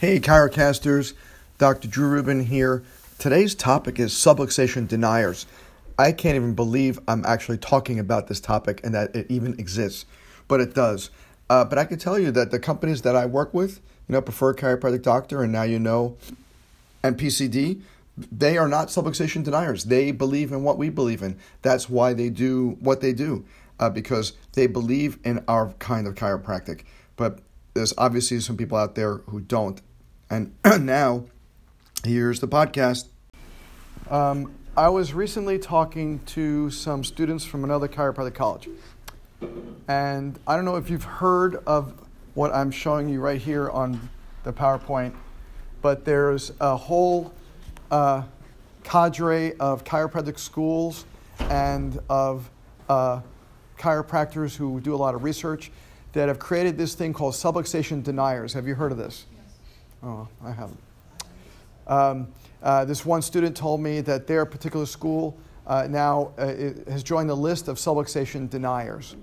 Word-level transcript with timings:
Hey, 0.00 0.18
Chirocasters, 0.18 1.12
Dr. 1.58 1.86
Drew 1.86 2.08
Rubin 2.08 2.46
here. 2.46 2.82
Today's 3.18 3.54
topic 3.54 3.98
is 3.98 4.14
subluxation 4.14 4.88
deniers. 4.88 5.44
I 5.98 6.12
can't 6.12 6.36
even 6.36 6.54
believe 6.54 6.98
I'm 7.06 7.22
actually 7.26 7.58
talking 7.58 7.98
about 7.98 8.26
this 8.26 8.40
topic 8.40 8.80
and 8.82 8.94
that 8.94 9.14
it 9.14 9.26
even 9.28 9.60
exists, 9.60 10.06
but 10.48 10.58
it 10.58 10.74
does. 10.74 11.10
Uh, 11.50 11.66
but 11.66 11.76
I 11.76 11.84
can 11.84 11.98
tell 11.98 12.18
you 12.18 12.30
that 12.30 12.50
the 12.50 12.58
companies 12.58 13.02
that 13.02 13.14
I 13.14 13.26
work 13.26 13.52
with, 13.52 13.82
you 14.08 14.14
know, 14.14 14.22
Preferred 14.22 14.56
Chiropractic 14.56 15.02
Doctor, 15.02 15.42
and 15.42 15.52
now 15.52 15.64
you 15.64 15.78
know, 15.78 16.16
and 17.02 17.18
PCD, 17.18 17.82
they 18.16 18.56
are 18.56 18.68
not 18.68 18.88
subluxation 18.88 19.44
deniers. 19.44 19.84
They 19.84 20.12
believe 20.12 20.50
in 20.50 20.62
what 20.62 20.78
we 20.78 20.88
believe 20.88 21.20
in. 21.20 21.36
That's 21.60 21.90
why 21.90 22.14
they 22.14 22.30
do 22.30 22.78
what 22.80 23.02
they 23.02 23.12
do, 23.12 23.44
uh, 23.78 23.90
because 23.90 24.32
they 24.54 24.66
believe 24.66 25.18
in 25.24 25.44
our 25.46 25.74
kind 25.74 26.06
of 26.06 26.14
chiropractic. 26.14 26.84
But 27.16 27.40
there's 27.74 27.92
obviously 27.98 28.40
some 28.40 28.56
people 28.56 28.78
out 28.78 28.94
there 28.94 29.18
who 29.26 29.40
don't. 29.40 29.82
And 30.30 30.54
now, 30.80 31.24
here's 32.04 32.38
the 32.38 32.46
podcast. 32.46 33.08
Um, 34.08 34.54
I 34.76 34.88
was 34.88 35.12
recently 35.12 35.58
talking 35.58 36.20
to 36.26 36.70
some 36.70 37.02
students 37.02 37.44
from 37.44 37.64
another 37.64 37.88
chiropractic 37.88 38.34
college. 38.34 38.68
And 39.88 40.38
I 40.46 40.54
don't 40.54 40.64
know 40.64 40.76
if 40.76 40.88
you've 40.88 41.04
heard 41.04 41.56
of 41.66 41.94
what 42.34 42.54
I'm 42.54 42.70
showing 42.70 43.08
you 43.08 43.20
right 43.20 43.40
here 43.40 43.68
on 43.70 44.08
the 44.44 44.52
PowerPoint, 44.52 45.14
but 45.82 46.04
there's 46.04 46.52
a 46.60 46.76
whole 46.76 47.32
uh, 47.90 48.22
cadre 48.84 49.56
of 49.58 49.82
chiropractic 49.82 50.38
schools 50.38 51.06
and 51.40 51.98
of 52.08 52.48
uh, 52.88 53.20
chiropractors 53.78 54.54
who 54.54 54.80
do 54.80 54.94
a 54.94 54.96
lot 54.96 55.16
of 55.16 55.24
research 55.24 55.72
that 56.12 56.28
have 56.28 56.38
created 56.38 56.78
this 56.78 56.94
thing 56.94 57.12
called 57.12 57.34
subluxation 57.34 58.02
deniers. 58.04 58.52
Have 58.52 58.68
you 58.68 58.76
heard 58.76 58.92
of 58.92 58.98
this? 58.98 59.26
Oh, 60.02 60.28
I 60.44 60.52
haven't. 60.52 60.80
Um, 61.86 62.28
uh, 62.62 62.84
this 62.84 63.04
one 63.04 63.22
student 63.22 63.56
told 63.56 63.80
me 63.80 64.00
that 64.02 64.26
their 64.26 64.46
particular 64.46 64.86
school 64.86 65.36
uh, 65.66 65.86
now 65.88 66.32
uh, 66.38 66.46
has 66.90 67.02
joined 67.02 67.28
the 67.28 67.36
list 67.36 67.68
of 67.68 67.76
subluxation 67.76 68.48
deniers. 68.48 69.16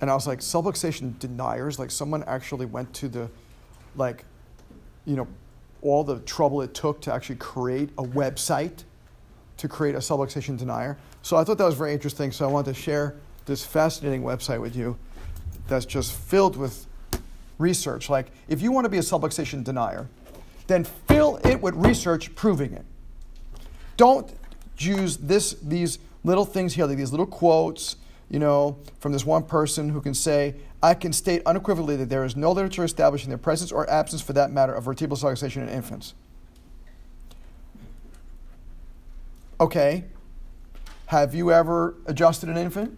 And 0.00 0.10
I 0.10 0.14
was 0.14 0.26
like, 0.26 0.40
subluxation 0.40 1.18
deniers? 1.18 1.78
Like 1.78 1.90
someone 1.90 2.22
actually 2.24 2.66
went 2.66 2.92
to 2.94 3.08
the, 3.08 3.30
like, 3.96 4.24
you 5.04 5.16
know, 5.16 5.26
all 5.82 6.04
the 6.04 6.20
trouble 6.20 6.62
it 6.62 6.74
took 6.74 7.00
to 7.02 7.12
actually 7.12 7.36
create 7.36 7.90
a 7.98 8.02
website 8.02 8.84
to 9.58 9.68
create 9.68 9.94
a 9.94 9.98
subluxation 9.98 10.56
denier. 10.56 10.98
So 11.22 11.36
I 11.36 11.44
thought 11.44 11.58
that 11.58 11.64
was 11.64 11.74
very 11.74 11.92
interesting. 11.92 12.32
So 12.32 12.48
I 12.48 12.50
wanted 12.50 12.74
to 12.74 12.80
share 12.80 13.16
this 13.44 13.64
fascinating 13.64 14.22
website 14.22 14.60
with 14.60 14.76
you 14.76 14.96
that's 15.66 15.84
just 15.84 16.12
filled 16.12 16.56
with 16.56 16.86
research. 17.58 18.08
Like, 18.08 18.30
if 18.48 18.62
you 18.62 18.72
want 18.72 18.84
to 18.84 18.88
be 18.88 18.98
a 18.98 19.02
subluxation 19.02 19.64
denier, 19.64 20.08
then 20.66 20.84
fill 20.84 21.40
it 21.44 21.60
with 21.60 21.74
research 21.74 22.34
proving 22.34 22.72
it. 22.72 22.84
Don't 23.96 24.32
use 24.78 25.16
this, 25.16 25.54
these 25.62 25.98
little 26.24 26.44
things 26.44 26.74
here, 26.74 26.86
like 26.86 26.96
these 26.96 27.10
little 27.10 27.26
quotes, 27.26 27.96
you 28.30 28.38
know, 28.38 28.78
from 29.00 29.12
this 29.12 29.24
one 29.24 29.42
person 29.42 29.88
who 29.88 30.00
can 30.00 30.14
say, 30.14 30.54
I 30.82 30.94
can 30.94 31.12
state 31.12 31.42
unequivocally 31.44 31.96
that 31.96 32.08
there 32.08 32.24
is 32.24 32.36
no 32.36 32.52
literature 32.52 32.84
establishing 32.84 33.30
the 33.30 33.38
presence 33.38 33.72
or 33.72 33.88
absence, 33.90 34.22
for 34.22 34.32
that 34.34 34.52
matter, 34.52 34.72
of 34.72 34.84
vertebral 34.84 35.16
subluxation 35.16 35.62
in 35.62 35.68
infants. 35.68 36.14
Okay, 39.60 40.04
have 41.06 41.34
you 41.34 41.50
ever 41.50 41.96
adjusted 42.06 42.48
an 42.48 42.56
infant? 42.56 42.96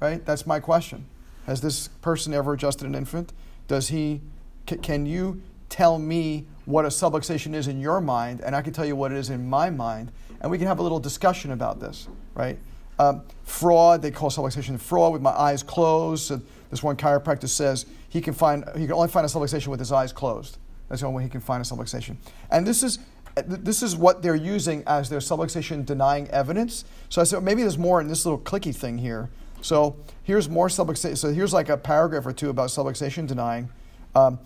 Right? 0.00 0.24
That's 0.26 0.46
my 0.46 0.60
question. 0.60 1.06
Has 1.48 1.62
this 1.62 1.88
person 2.02 2.34
ever 2.34 2.52
adjusted 2.52 2.86
an 2.86 2.94
infant? 2.94 3.32
Does 3.68 3.88
he, 3.88 4.20
can 4.66 5.06
you 5.06 5.40
tell 5.70 5.98
me 5.98 6.46
what 6.66 6.84
a 6.84 6.88
subluxation 6.88 7.54
is 7.54 7.68
in 7.68 7.80
your 7.80 8.02
mind, 8.02 8.42
and 8.42 8.54
I 8.54 8.60
can 8.60 8.74
tell 8.74 8.84
you 8.84 8.94
what 8.94 9.12
it 9.12 9.16
is 9.16 9.30
in 9.30 9.48
my 9.48 9.70
mind, 9.70 10.12
and 10.42 10.50
we 10.50 10.58
can 10.58 10.66
have 10.66 10.78
a 10.78 10.82
little 10.82 11.00
discussion 11.00 11.50
about 11.50 11.80
this, 11.80 12.06
right? 12.34 12.58
Um, 12.98 13.22
fraud, 13.44 14.02
they 14.02 14.10
call 14.10 14.28
subluxation 14.28 14.78
fraud 14.78 15.14
with 15.14 15.22
my 15.22 15.30
eyes 15.30 15.62
closed. 15.62 16.24
So 16.24 16.42
this 16.68 16.82
one 16.82 16.96
chiropractor 16.96 17.48
says 17.48 17.86
he 18.10 18.20
can 18.20 18.34
find 18.34 18.64
he 18.76 18.84
can 18.84 18.92
only 18.92 19.08
find 19.08 19.24
a 19.24 19.28
subluxation 19.28 19.68
with 19.68 19.78
his 19.78 19.90
eyes 19.90 20.12
closed. 20.12 20.58
That's 20.88 21.00
the 21.00 21.06
only 21.06 21.18
way 21.18 21.22
he 21.22 21.30
can 21.30 21.40
find 21.40 21.62
a 21.62 21.64
subluxation. 21.64 22.16
And 22.50 22.66
this 22.66 22.82
is 22.82 22.98
this 23.46 23.82
is 23.82 23.96
what 23.96 24.20
they're 24.20 24.34
using 24.34 24.82
as 24.86 25.08
their 25.08 25.20
subluxation 25.20 25.86
denying 25.86 26.28
evidence. 26.28 26.84
So 27.08 27.20
I 27.20 27.24
said 27.24 27.36
well, 27.36 27.44
maybe 27.44 27.62
there's 27.62 27.78
more 27.78 28.00
in 28.00 28.08
this 28.08 28.26
little 28.26 28.40
clicky 28.40 28.74
thing 28.74 28.98
here. 28.98 29.30
So 29.60 29.96
here's 30.22 30.48
more 30.48 30.68
subluxation. 30.68 31.16
So 31.16 31.32
here's 31.32 31.52
like 31.52 31.68
a 31.68 31.76
paragraph 31.76 32.26
or 32.26 32.32
two 32.32 32.50
about 32.50 32.68
subluxation 32.68 33.26
denying, 33.26 33.70
um, 34.14 34.38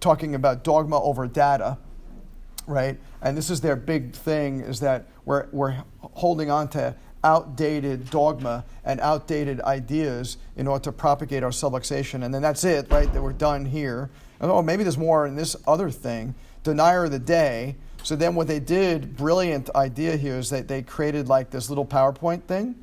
talking 0.00 0.34
about 0.34 0.64
dogma 0.64 1.00
over 1.02 1.26
data, 1.26 1.78
right? 2.66 2.98
And 3.22 3.36
this 3.36 3.50
is 3.50 3.60
their 3.60 3.76
big 3.76 4.12
thing 4.12 4.60
is 4.60 4.80
that 4.80 5.06
we're, 5.24 5.46
we're 5.52 5.82
holding 6.00 6.50
on 6.50 6.68
to 6.68 6.94
outdated 7.24 8.08
dogma 8.10 8.64
and 8.84 9.00
outdated 9.00 9.60
ideas 9.62 10.36
in 10.56 10.68
order 10.68 10.84
to 10.84 10.92
propagate 10.92 11.42
our 11.42 11.50
subluxation. 11.50 12.24
And 12.24 12.32
then 12.32 12.42
that's 12.42 12.62
it, 12.64 12.90
right? 12.90 13.12
That 13.12 13.22
we're 13.22 13.32
done 13.32 13.64
here. 13.64 14.10
And, 14.40 14.50
oh, 14.50 14.62
maybe 14.62 14.84
there's 14.84 14.98
more 14.98 15.26
in 15.26 15.34
this 15.34 15.56
other 15.66 15.90
thing, 15.90 16.34
denier 16.62 17.04
of 17.04 17.10
the 17.10 17.18
day. 17.18 17.76
So 18.02 18.14
then 18.14 18.36
what 18.36 18.46
they 18.46 18.60
did, 18.60 19.16
brilliant 19.16 19.70
idea 19.74 20.16
here, 20.16 20.36
is 20.36 20.50
that 20.50 20.68
they 20.68 20.82
created 20.82 21.28
like 21.28 21.50
this 21.50 21.68
little 21.68 21.86
PowerPoint 21.86 22.42
thing. 22.44 22.76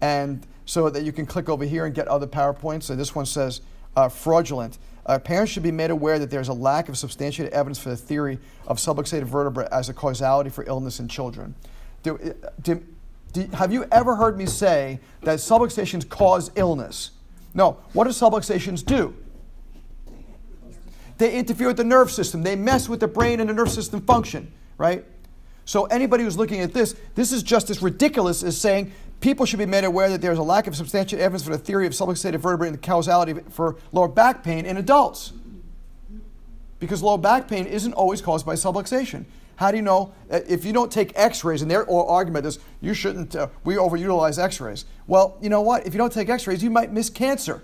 And 0.00 0.46
so 0.66 0.90
that 0.90 1.04
you 1.04 1.12
can 1.12 1.24
click 1.24 1.48
over 1.48 1.64
here 1.64 1.86
and 1.86 1.94
get 1.94 2.06
other 2.08 2.26
PowerPoints. 2.26 2.82
So 2.84 2.96
this 2.96 3.14
one 3.14 3.24
says 3.24 3.62
uh, 3.96 4.08
fraudulent. 4.08 4.78
Uh, 5.06 5.18
parents 5.18 5.52
should 5.52 5.62
be 5.62 5.70
made 5.70 5.90
aware 5.90 6.18
that 6.18 6.30
there's 6.30 6.48
a 6.48 6.52
lack 6.52 6.88
of 6.88 6.98
substantiated 6.98 7.54
evidence 7.54 7.78
for 7.78 7.88
the 7.88 7.96
theory 7.96 8.38
of 8.66 8.78
subluxated 8.78 9.22
vertebra 9.22 9.68
as 9.70 9.88
a 9.88 9.94
causality 9.94 10.50
for 10.50 10.64
illness 10.64 10.98
in 10.98 11.08
children. 11.08 11.54
Do, 12.02 12.18
uh, 12.18 12.48
do, 12.60 12.82
do, 13.32 13.46
have 13.54 13.72
you 13.72 13.86
ever 13.92 14.16
heard 14.16 14.36
me 14.36 14.46
say 14.46 14.98
that 15.22 15.38
subluxations 15.38 16.08
cause 16.08 16.50
illness? 16.56 17.12
No. 17.54 17.78
What 17.92 18.04
do 18.04 18.10
subluxations 18.10 18.84
do? 18.84 19.14
They 21.18 21.38
interfere 21.38 21.68
with 21.68 21.76
the 21.76 21.84
nerve 21.84 22.10
system. 22.10 22.42
They 22.42 22.56
mess 22.56 22.88
with 22.88 23.00
the 23.00 23.08
brain 23.08 23.40
and 23.40 23.48
the 23.48 23.54
nerve 23.54 23.70
system 23.70 24.00
function, 24.02 24.52
right? 24.76 25.04
So 25.64 25.86
anybody 25.86 26.24
who's 26.24 26.36
looking 26.36 26.60
at 26.60 26.72
this, 26.74 26.94
this 27.14 27.32
is 27.32 27.42
just 27.42 27.70
as 27.70 27.82
ridiculous 27.82 28.42
as 28.42 28.58
saying 28.58 28.92
people 29.20 29.46
should 29.46 29.58
be 29.58 29.66
made 29.66 29.84
aware 29.84 30.08
that 30.10 30.20
there 30.20 30.32
is 30.32 30.38
a 30.38 30.42
lack 30.42 30.66
of 30.66 30.76
substantial 30.76 31.18
evidence 31.20 31.42
for 31.42 31.50
the 31.50 31.58
theory 31.58 31.86
of 31.86 31.92
subluxated 31.92 32.38
vertebrae 32.38 32.68
and 32.68 32.76
the 32.76 32.80
causality 32.80 33.34
for 33.50 33.76
lower 33.92 34.08
back 34.08 34.42
pain 34.42 34.66
in 34.66 34.76
adults. 34.76 35.32
Because 36.78 37.02
lower 37.02 37.18
back 37.18 37.48
pain 37.48 37.66
isn't 37.66 37.94
always 37.94 38.20
caused 38.20 38.44
by 38.44 38.54
subluxation. 38.54 39.24
How 39.56 39.70
do 39.70 39.78
you 39.78 39.82
know? 39.82 40.12
Uh, 40.30 40.40
if 40.46 40.66
you 40.66 40.72
don't 40.74 40.92
take 40.92 41.12
x-rays, 41.16 41.62
and 41.62 41.70
their 41.70 41.90
argument 41.90 42.44
is 42.44 42.58
you 42.82 42.92
shouldn't, 42.92 43.34
uh, 43.34 43.48
we 43.64 43.76
overutilize 43.76 44.38
x-rays. 44.38 44.84
Well, 45.06 45.38
you 45.40 45.48
know 45.48 45.62
what? 45.62 45.86
If 45.86 45.94
you 45.94 45.98
don't 45.98 46.12
take 46.12 46.28
x-rays, 46.28 46.62
you 46.62 46.70
might 46.70 46.92
miss 46.92 47.08
cancer, 47.08 47.62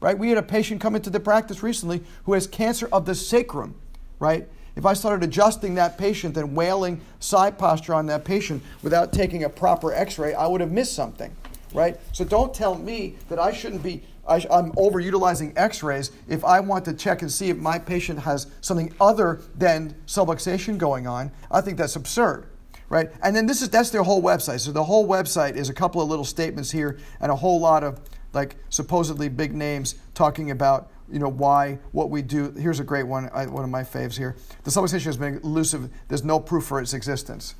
right? 0.00 0.18
We 0.18 0.30
had 0.30 0.38
a 0.38 0.42
patient 0.42 0.80
come 0.80 0.96
into 0.96 1.10
the 1.10 1.20
practice 1.20 1.62
recently 1.62 2.02
who 2.24 2.32
has 2.32 2.48
cancer 2.48 2.88
of 2.90 3.06
the 3.06 3.14
sacrum, 3.14 3.76
right? 4.18 4.48
If 4.74 4.86
I 4.86 4.94
started 4.94 5.22
adjusting 5.28 5.74
that 5.74 5.98
patient 5.98 6.36
and 6.36 6.56
wailing 6.56 7.00
side 7.20 7.58
posture 7.58 7.94
on 7.94 8.06
that 8.06 8.24
patient 8.24 8.62
without 8.82 9.12
taking 9.12 9.44
a 9.44 9.48
proper 9.48 9.92
x 9.92 10.18
ray, 10.18 10.34
I 10.34 10.46
would 10.46 10.60
have 10.60 10.72
missed 10.72 10.94
something, 10.94 11.34
right? 11.74 11.98
So 12.12 12.24
don't 12.24 12.54
tell 12.54 12.76
me 12.76 13.16
that 13.28 13.38
I 13.38 13.52
shouldn't 13.52 13.82
be, 13.82 14.02
I, 14.26 14.36
am 14.36 14.72
overutilizing 14.72 15.52
x 15.56 15.82
rays 15.82 16.10
if 16.26 16.44
I 16.44 16.60
want 16.60 16.86
to 16.86 16.94
check 16.94 17.20
and 17.20 17.30
see 17.30 17.50
if 17.50 17.58
my 17.58 17.78
patient 17.78 18.20
has 18.20 18.46
something 18.62 18.94
other 19.00 19.40
than 19.56 19.94
subluxation 20.06 20.78
going 20.78 21.06
on. 21.06 21.30
I 21.50 21.60
think 21.60 21.76
that's 21.76 21.96
absurd. 21.96 22.46
Right? 22.88 23.10
And 23.22 23.34
then 23.34 23.46
this 23.46 23.62
is 23.62 23.70
that's 23.70 23.88
their 23.88 24.02
whole 24.02 24.22
website. 24.22 24.60
So 24.60 24.70
the 24.70 24.84
whole 24.84 25.08
website 25.08 25.56
is 25.56 25.70
a 25.70 25.74
couple 25.74 26.02
of 26.02 26.10
little 26.10 26.26
statements 26.26 26.70
here 26.70 26.98
and 27.20 27.32
a 27.32 27.36
whole 27.36 27.58
lot 27.58 27.84
of 27.84 27.98
like 28.34 28.56
supposedly 28.68 29.30
big 29.30 29.54
names 29.54 29.94
talking 30.12 30.50
about 30.50 30.90
you 31.12 31.18
know 31.18 31.28
why 31.28 31.78
what 31.92 32.10
we 32.10 32.22
do. 32.22 32.50
Here's 32.52 32.80
a 32.80 32.84
great 32.84 33.06
one, 33.06 33.28
I, 33.34 33.46
one 33.46 33.62
of 33.62 33.70
my 33.70 33.82
faves 33.82 34.16
here. 34.16 34.34
The 34.64 34.70
subluxation 34.70 35.04
has 35.04 35.16
been 35.18 35.38
elusive. 35.44 35.90
There's 36.08 36.24
no 36.24 36.40
proof 36.40 36.64
for 36.64 36.80
its 36.80 36.94
existence. 36.94 37.54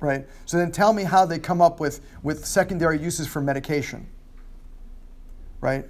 Right. 0.00 0.26
So 0.46 0.56
then 0.56 0.72
tell 0.72 0.92
me 0.92 1.04
how 1.04 1.26
they 1.26 1.38
come 1.38 1.60
up 1.60 1.78
with 1.78 2.00
with 2.22 2.44
secondary 2.46 2.98
uses 2.98 3.26
for 3.26 3.40
medication. 3.40 4.06
Right. 5.60 5.84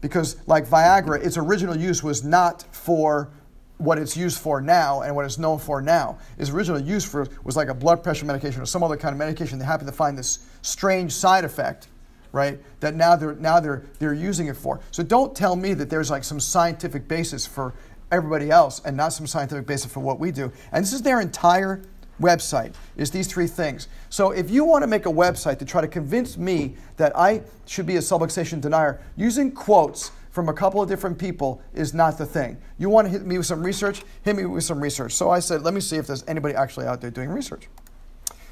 Because 0.00 0.36
like 0.46 0.66
Viagra, 0.66 1.24
its 1.24 1.36
original 1.36 1.76
use 1.76 2.02
was 2.02 2.24
not 2.24 2.64
for 2.72 3.30
what 3.78 3.98
it's 3.98 4.16
used 4.16 4.38
for 4.38 4.60
now 4.60 5.02
and 5.02 5.14
what 5.16 5.24
it's 5.24 5.38
known 5.38 5.58
for 5.58 5.80
now. 5.80 6.18
Its 6.38 6.50
original 6.50 6.80
use 6.80 7.04
for 7.04 7.26
was 7.44 7.56
like 7.56 7.68
a 7.68 7.74
blood 7.74 8.02
pressure 8.02 8.24
medication 8.24 8.60
or 8.60 8.66
some 8.66 8.82
other 8.82 8.96
kind 8.96 9.12
of 9.12 9.18
medication. 9.18 9.58
They 9.58 9.64
happen 9.64 9.86
to 9.86 9.92
find 9.92 10.18
this 10.18 10.46
strange 10.62 11.12
side 11.12 11.44
effect 11.44 11.88
right? 12.34 12.60
That 12.80 12.94
now 12.94 13.16
they're 13.16 13.34
now 13.36 13.60
they're 13.60 13.84
they're 13.98 14.12
using 14.12 14.48
it 14.48 14.56
for. 14.56 14.80
So 14.90 15.02
don't 15.02 15.34
tell 15.34 15.56
me 15.56 15.72
that 15.74 15.88
there's 15.88 16.10
like 16.10 16.24
some 16.24 16.40
scientific 16.40 17.08
basis 17.08 17.46
for 17.46 17.74
everybody 18.12 18.50
else 18.50 18.82
and 18.84 18.96
not 18.96 19.12
some 19.12 19.26
scientific 19.26 19.66
basis 19.66 19.90
for 19.90 20.00
what 20.00 20.18
we 20.18 20.30
do. 20.30 20.52
And 20.72 20.84
this 20.84 20.92
is 20.92 21.02
their 21.02 21.20
entire 21.20 21.82
website 22.20 22.74
is 22.96 23.10
these 23.10 23.26
three 23.26 23.46
things. 23.46 23.88
So 24.08 24.30
if 24.30 24.50
you 24.50 24.64
want 24.64 24.82
to 24.82 24.86
make 24.86 25.06
a 25.06 25.12
website 25.12 25.58
to 25.58 25.64
try 25.64 25.80
to 25.80 25.88
convince 25.88 26.36
me 26.36 26.76
that 26.96 27.16
I 27.16 27.42
should 27.66 27.86
be 27.86 27.96
a 27.96 28.00
subluxation 28.00 28.60
denier 28.60 29.00
using 29.16 29.50
quotes 29.50 30.12
from 30.30 30.48
a 30.48 30.52
couple 30.52 30.82
of 30.82 30.88
different 30.88 31.18
people 31.18 31.62
is 31.74 31.94
not 31.94 32.18
the 32.18 32.26
thing. 32.26 32.56
You 32.78 32.88
want 32.88 33.06
to 33.06 33.10
hit 33.10 33.24
me 33.24 33.38
with 33.38 33.46
some 33.46 33.62
research? 33.62 34.02
Hit 34.22 34.34
me 34.34 34.44
with 34.46 34.64
some 34.64 34.80
research. 34.80 35.12
So 35.12 35.30
I 35.30 35.38
said, 35.38 35.62
let 35.62 35.74
me 35.74 35.80
see 35.80 35.96
if 35.96 36.08
there's 36.08 36.24
anybody 36.26 36.54
actually 36.54 36.86
out 36.86 37.00
there 37.00 37.10
doing 37.10 37.30
research. 37.30 37.68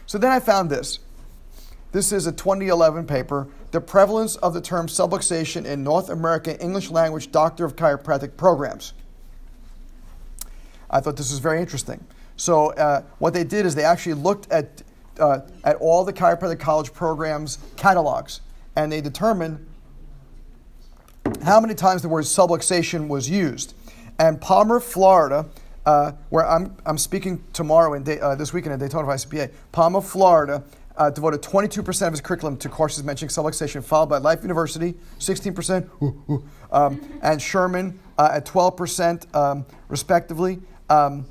So 0.07 0.19
then 0.19 0.31
I 0.31 0.41
found 0.41 0.71
this. 0.71 1.01
This 1.93 2.11
is 2.11 2.27
a 2.27 2.33
2011 2.33 3.07
paper, 3.07 3.49
The 3.71 3.81
Prevalence 3.81 4.37
of 4.37 4.55
the 4.55 4.63
Term 4.63 4.87
Subluxation 4.87 5.67
in 5.67 5.85
North 5.85 6.09
American 6.09 6.57
English 6.57 6.91
Language 6.91 7.31
Doctor 7.31 7.67
of 7.67 7.77
Chiropractic 7.77 8.39
Programs. 8.39 8.95
I 10.91 11.01
thought 11.01 11.19
this 11.19 11.31
was 11.31 11.39
very 11.39 11.61
interesting. 11.61 12.03
So 12.37 12.71
uh, 12.73 13.03
what 13.19 13.35
they 13.35 13.45
did 13.45 13.67
is 13.67 13.75
they 13.75 13.85
actually 13.85 14.15
looked 14.15 14.51
at, 14.51 14.83
uh, 15.21 15.41
at 15.65 15.77
all 15.77 16.03
the 16.03 16.15
chiropractic 16.15 16.59
college 16.59 16.95
programs 16.95 17.59
catalogs, 17.77 18.41
and 18.75 18.91
they 18.91 19.03
determined 19.03 19.67
how 21.45 21.61
many 21.61 21.75
times 21.75 22.01
the 22.01 22.09
word 22.09 22.25
subluxation 22.25 23.07
was 23.07 23.29
used. 23.29 23.75
And 24.19 24.41
Palmer, 24.41 24.81
Florida, 24.81 25.47
uh, 25.85 26.13
where 26.31 26.47
I'm, 26.47 26.75
I'm 26.87 26.99
speaking 26.99 27.43
tomorrow 27.53 27.95
and 27.95 28.09
uh, 28.09 28.35
this 28.35 28.53
weekend 28.53 28.75
at 28.75 28.81
Daytona 28.81 29.09
ICPA, 29.09 29.53
Palmer, 29.73 30.01
Florida, 30.01 30.63
uh, 30.97 31.11
devoted 31.11 31.43
22% 31.43 32.07
of 32.07 32.13
his 32.13 32.21
curriculum 32.21 32.57
to 32.59 32.69
courses 32.69 33.05
mentioning 33.05 33.31
subluxation, 33.31 33.83
followed 33.83 34.09
by 34.09 34.19
Life 34.19 34.43
University, 34.43 34.95
16%, 35.19 36.43
um, 36.73 37.21
and 37.23 37.41
Sherman 37.41 37.99
uh, 38.19 38.31
at 38.33 38.47
12%, 38.47 39.35
um, 39.35 39.67
respectively. 39.89 40.61
Um, 40.91 41.27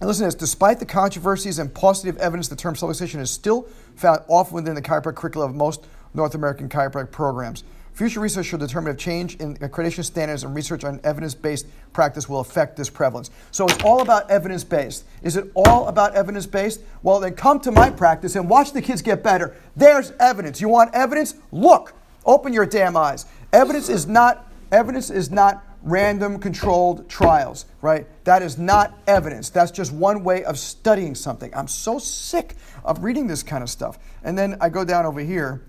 and 0.00 0.08
listen 0.08 0.22
to 0.22 0.26
this 0.28 0.34
despite 0.34 0.78
the 0.78 0.86
controversies 0.86 1.58
and 1.58 1.72
positive 1.72 2.16
evidence, 2.18 2.48
the 2.48 2.56
term 2.56 2.74
subluxation 2.74 3.20
is 3.20 3.30
still 3.30 3.68
found 3.96 4.22
often 4.28 4.54
within 4.54 4.74
the 4.74 4.82
chiropractic 4.82 5.16
curriculum 5.16 5.50
of 5.50 5.56
most 5.56 5.86
North 6.14 6.34
American 6.34 6.68
chiropractic 6.68 7.10
programs. 7.10 7.64
Future 7.92 8.20
research 8.20 8.46
should 8.46 8.60
determine 8.60 8.92
if 8.92 8.98
change 8.98 9.36
in 9.36 9.56
accreditation 9.56 10.04
standards 10.04 10.44
and 10.44 10.54
research 10.54 10.84
on 10.84 11.00
evidence 11.04 11.34
based 11.34 11.66
practice 11.92 12.28
will 12.28 12.40
affect 12.40 12.76
this 12.76 12.88
prevalence. 12.88 13.30
So 13.50 13.66
it's 13.66 13.82
all 13.84 14.00
about 14.00 14.30
evidence 14.30 14.64
based. 14.64 15.04
Is 15.22 15.36
it 15.36 15.50
all 15.54 15.88
about 15.88 16.14
evidence 16.14 16.46
based? 16.46 16.80
Well, 17.02 17.20
then 17.20 17.34
come 17.34 17.60
to 17.60 17.72
my 17.72 17.90
practice 17.90 18.36
and 18.36 18.48
watch 18.48 18.72
the 18.72 18.80
kids 18.82 19.02
get 19.02 19.22
better. 19.22 19.54
There's 19.76 20.12
evidence. 20.20 20.60
You 20.60 20.68
want 20.68 20.94
evidence? 20.94 21.34
Look. 21.52 21.94
Open 22.24 22.52
your 22.52 22.66
damn 22.66 22.96
eyes. 22.96 23.26
Evidence 23.52 23.88
is 23.88 24.06
not 24.06 24.46
evidence 24.70 25.10
is 25.10 25.30
not 25.30 25.64
random 25.82 26.38
controlled 26.38 27.08
trials, 27.08 27.64
right? 27.80 28.06
That 28.24 28.42
is 28.42 28.58
not 28.58 28.98
evidence. 29.06 29.50
That's 29.50 29.70
just 29.70 29.92
one 29.92 30.22
way 30.22 30.44
of 30.44 30.58
studying 30.58 31.14
something. 31.14 31.54
I'm 31.54 31.68
so 31.68 31.98
sick 31.98 32.56
of 32.84 33.02
reading 33.02 33.26
this 33.26 33.42
kind 33.42 33.62
of 33.62 33.70
stuff. 33.70 33.98
And 34.22 34.36
then 34.36 34.56
I 34.60 34.68
go 34.68 34.84
down 34.84 35.06
over 35.06 35.20
here 35.20 35.62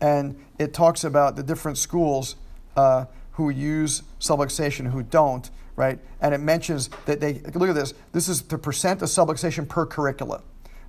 and 0.00 0.36
it 0.58 0.74
talks 0.74 1.04
about 1.04 1.36
the 1.36 1.42
different 1.42 1.78
schools 1.78 2.36
uh, 2.76 3.06
who 3.32 3.50
use 3.50 4.02
subluxation, 4.20 4.90
who 4.90 5.02
don't, 5.02 5.50
right? 5.76 5.98
And 6.20 6.34
it 6.34 6.38
mentions 6.38 6.88
that 7.06 7.20
they 7.20 7.34
look 7.54 7.68
at 7.68 7.74
this. 7.74 7.94
This 8.12 8.28
is 8.28 8.42
the 8.42 8.58
percent 8.58 9.02
of 9.02 9.08
subluxation 9.08 9.68
per 9.68 9.86
curricula. 9.86 10.42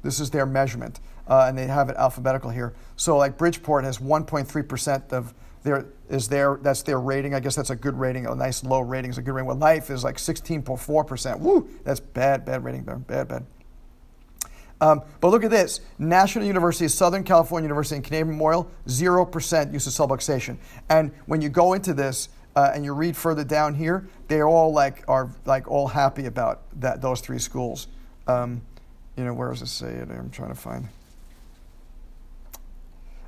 This 0.04 0.20
is 0.20 0.30
their 0.30 0.46
measurement, 0.46 1.00
uh, 1.28 1.46
and 1.48 1.58
they 1.58 1.68
have 1.68 1.90
it 1.90 1.96
alphabetical 1.98 2.50
here. 2.50 2.74
So, 2.96 3.18
like 3.18 3.38
Bridgeport 3.38 3.84
has 3.84 3.98
1.3 3.98 4.68
percent 4.68 5.12
of 5.12 5.34
their 5.64 5.86
is 6.10 6.30
their 6.30 6.58
that's 6.62 6.84
their 6.84 7.00
rating. 7.00 7.34
I 7.34 7.40
guess 7.40 7.56
that's 7.56 7.70
a 7.70 7.76
good 7.76 8.00
rating. 8.00 8.26
A 8.26 8.36
nice 8.36 8.64
low 8.64 8.80
rating 8.80 9.12
is 9.12 9.18
a 9.18 9.22
good 9.22 9.34
rating. 9.34 9.48
Well, 9.48 9.58
Life 9.58 9.90
is 9.90 10.04
like 10.04 10.18
16.4 10.18 11.08
percent. 11.08 11.40
Woo, 11.40 11.70
that's 11.84 12.00
bad, 12.00 12.46
bad 12.46 12.64
rating. 12.64 12.84
Bad, 12.84 13.28
bad. 13.28 13.46
Um, 14.80 15.02
but 15.22 15.30
look 15.30 15.44
at 15.44 15.52
this 15.52 15.82
National 15.98 16.46
University, 16.46 16.88
Southern 16.88 17.24
California 17.24 17.66
University, 17.66 17.96
and 17.96 18.06
Canadian 18.06 18.30
Memorial, 18.30 18.70
0% 18.88 19.74
use 19.74 19.88
of 19.88 19.94
subluxation. 19.94 20.58
And 20.90 21.12
when 21.26 21.42
you 21.42 21.50
go 21.50 21.74
into 21.74 21.94
this 21.94 22.30
uh, 22.56 22.72
and 22.74 22.86
you 22.86 22.94
read 22.94 23.18
further 23.18 23.44
down 23.44 23.74
here, 23.74 24.08
they 24.28 24.42
all 24.42 24.72
like 24.72 25.04
are 25.08 25.30
like 25.46 25.70
all 25.70 25.88
happy 25.88 26.26
about 26.26 26.62
that 26.80 27.02
those 27.02 27.22
three 27.22 27.40
schools. 27.40 27.88
Um, 28.28 28.62
you 29.16 29.24
know, 29.24 29.34
where 29.34 29.50
does 29.50 29.62
it 29.62 29.68
say 29.68 29.94
it? 29.94 30.10
I'm 30.10 30.30
trying 30.30 30.50
to 30.50 30.56
find. 30.56 30.90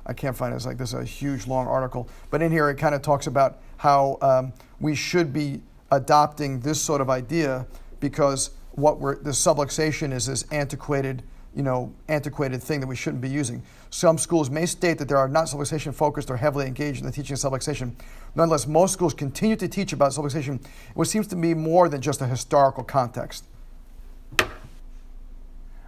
I 0.06 0.12
can't 0.12 0.36
find 0.36 0.52
it. 0.52 0.56
It's 0.56 0.66
like 0.66 0.78
this 0.78 0.92
is 0.92 1.00
a 1.00 1.04
huge 1.04 1.46
long 1.46 1.66
article. 1.66 2.08
But 2.30 2.42
in 2.42 2.52
here, 2.52 2.68
it 2.70 2.76
kind 2.76 2.94
of 2.94 3.02
talks 3.02 3.26
about 3.26 3.58
how 3.76 4.18
um, 4.22 4.52
we 4.80 4.94
should 4.94 5.32
be 5.32 5.62
adopting 5.90 6.60
this 6.60 6.80
sort 6.80 7.00
of 7.00 7.10
idea 7.10 7.66
because 7.98 8.50
what 8.72 8.98
we're 9.00 9.16
the 9.16 9.30
subluxation 9.30 10.12
is 10.12 10.26
this 10.26 10.44
antiquated 10.50 11.22
you 11.54 11.62
know, 11.62 11.92
antiquated 12.08 12.62
thing 12.62 12.80
that 12.80 12.86
we 12.86 12.94
shouldn't 12.94 13.20
be 13.20 13.28
using. 13.28 13.62
Some 13.90 14.18
schools 14.18 14.50
may 14.50 14.66
state 14.66 14.98
that 14.98 15.08
they 15.08 15.14
are 15.14 15.28
not 15.28 15.46
subluxation 15.46 15.92
focused 15.92 16.30
or 16.30 16.36
heavily 16.36 16.66
engaged 16.66 17.00
in 17.00 17.06
the 17.06 17.12
teaching 17.12 17.34
of 17.34 17.40
subluxation. 17.40 17.92
Nonetheless, 18.36 18.66
most 18.66 18.92
schools 18.92 19.14
continue 19.14 19.56
to 19.56 19.66
teach 19.66 19.92
about 19.92 20.12
subluxation, 20.12 20.64
which 20.94 21.08
seems 21.08 21.26
to 21.28 21.36
be 21.36 21.54
more 21.54 21.88
than 21.88 22.00
just 22.00 22.20
a 22.20 22.26
historical 22.26 22.84
context. 22.84 23.44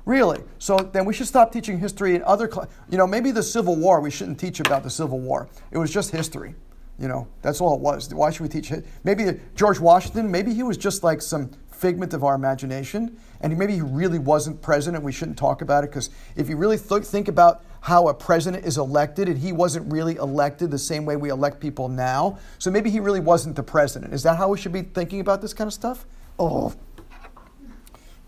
Really? 0.04 0.40
So 0.58 0.78
then 0.78 1.04
we 1.04 1.14
should 1.14 1.28
stop 1.28 1.52
teaching 1.52 1.78
history 1.78 2.16
in 2.16 2.24
other, 2.24 2.50
cl- 2.50 2.68
you 2.90 2.98
know, 2.98 3.06
maybe 3.06 3.30
the 3.30 3.42
Civil 3.42 3.76
War, 3.76 4.00
we 4.00 4.10
shouldn't 4.10 4.40
teach 4.40 4.58
about 4.58 4.82
the 4.82 4.90
Civil 4.90 5.20
War. 5.20 5.48
It 5.70 5.78
was 5.78 5.92
just 5.92 6.10
history. 6.10 6.56
You 6.98 7.08
know, 7.08 7.28
that's 7.40 7.60
all 7.60 7.74
it 7.74 7.80
was. 7.80 8.12
Why 8.12 8.30
should 8.30 8.42
we 8.42 8.48
teach 8.48 8.70
it? 8.72 8.84
Maybe 9.04 9.40
George 9.54 9.78
Washington, 9.78 10.30
maybe 10.30 10.52
he 10.52 10.62
was 10.62 10.76
just 10.76 11.02
like 11.02 11.22
some 11.22 11.50
figment 11.82 12.14
of 12.14 12.22
our 12.22 12.36
imagination, 12.36 13.18
and 13.40 13.58
maybe 13.58 13.74
he 13.74 13.80
really 13.80 14.20
wasn't 14.20 14.62
president. 14.62 15.02
We 15.02 15.10
shouldn't 15.10 15.36
talk 15.36 15.62
about 15.62 15.82
it 15.82 15.90
because 15.90 16.10
if 16.36 16.48
you 16.48 16.56
really 16.56 16.78
th- 16.78 17.02
think 17.02 17.26
about 17.26 17.64
how 17.80 18.06
a 18.06 18.14
president 18.14 18.64
is 18.64 18.78
elected, 18.78 19.28
and 19.28 19.36
he 19.36 19.50
wasn't 19.50 19.92
really 19.92 20.14
elected 20.14 20.70
the 20.70 20.78
same 20.78 21.04
way 21.04 21.16
we 21.16 21.30
elect 21.30 21.58
people 21.58 21.88
now, 21.88 22.38
so 22.60 22.70
maybe 22.70 22.88
he 22.88 23.00
really 23.00 23.18
wasn't 23.18 23.56
the 23.56 23.62
president. 23.64 24.14
Is 24.14 24.22
that 24.22 24.36
how 24.36 24.48
we 24.48 24.58
should 24.58 24.72
be 24.72 24.82
thinking 24.82 25.18
about 25.18 25.42
this 25.42 25.52
kind 25.52 25.66
of 25.66 25.74
stuff? 25.74 26.06
Oh. 26.38 26.72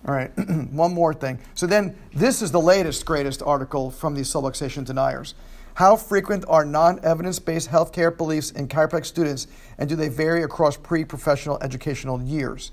All 0.07 0.15
right, 0.15 0.33
one 0.73 0.93
more 0.93 1.15
thing. 1.15 1.39
So 1.55 1.69
then, 1.69 1.97
this 2.13 2.43
is 2.43 2.51
the 2.51 2.61
latest, 2.61 3.07
greatest 3.07 3.41
article 3.41 3.93
from 3.93 4.15
these 4.15 4.29
subluxation 4.29 4.85
deniers. 4.85 5.35
How 5.75 5.95
frequent 5.95 6.45
are 6.49 6.65
non 6.65 6.99
evidence 7.05 7.39
based 7.39 7.71
healthcare 7.71 8.15
beliefs 8.15 8.51
in 8.51 8.67
chiropractic 8.67 9.07
students, 9.07 9.47
and 9.79 9.89
do 9.89 9.95
they 9.95 10.09
vary 10.09 10.43
across 10.43 10.77
pre 10.77 11.05
professional 11.05 11.59
educational 11.63 12.21
years? 12.21 12.73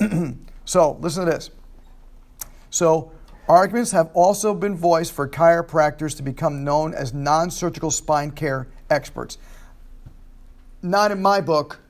so, 0.64 0.92
listen 1.00 1.24
to 1.24 1.30
this. 1.30 1.50
So, 2.70 3.12
arguments 3.48 3.90
have 3.92 4.10
also 4.14 4.54
been 4.54 4.76
voiced 4.76 5.12
for 5.12 5.28
chiropractors 5.28 6.16
to 6.16 6.22
become 6.22 6.64
known 6.64 6.94
as 6.94 7.12
non 7.12 7.50
surgical 7.50 7.90
spine 7.90 8.30
care 8.30 8.68
experts. 8.90 9.38
Not 10.82 11.10
in 11.10 11.22
my 11.22 11.40
book. 11.40 11.80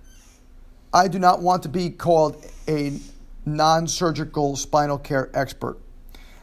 I 0.92 1.08
do 1.08 1.18
not 1.18 1.40
want 1.40 1.62
to 1.62 1.68
be 1.68 1.90
called 1.90 2.44
a 2.68 2.98
non 3.46 3.86
surgical 3.86 4.56
spinal 4.56 4.98
care 4.98 5.30
expert. 5.34 5.78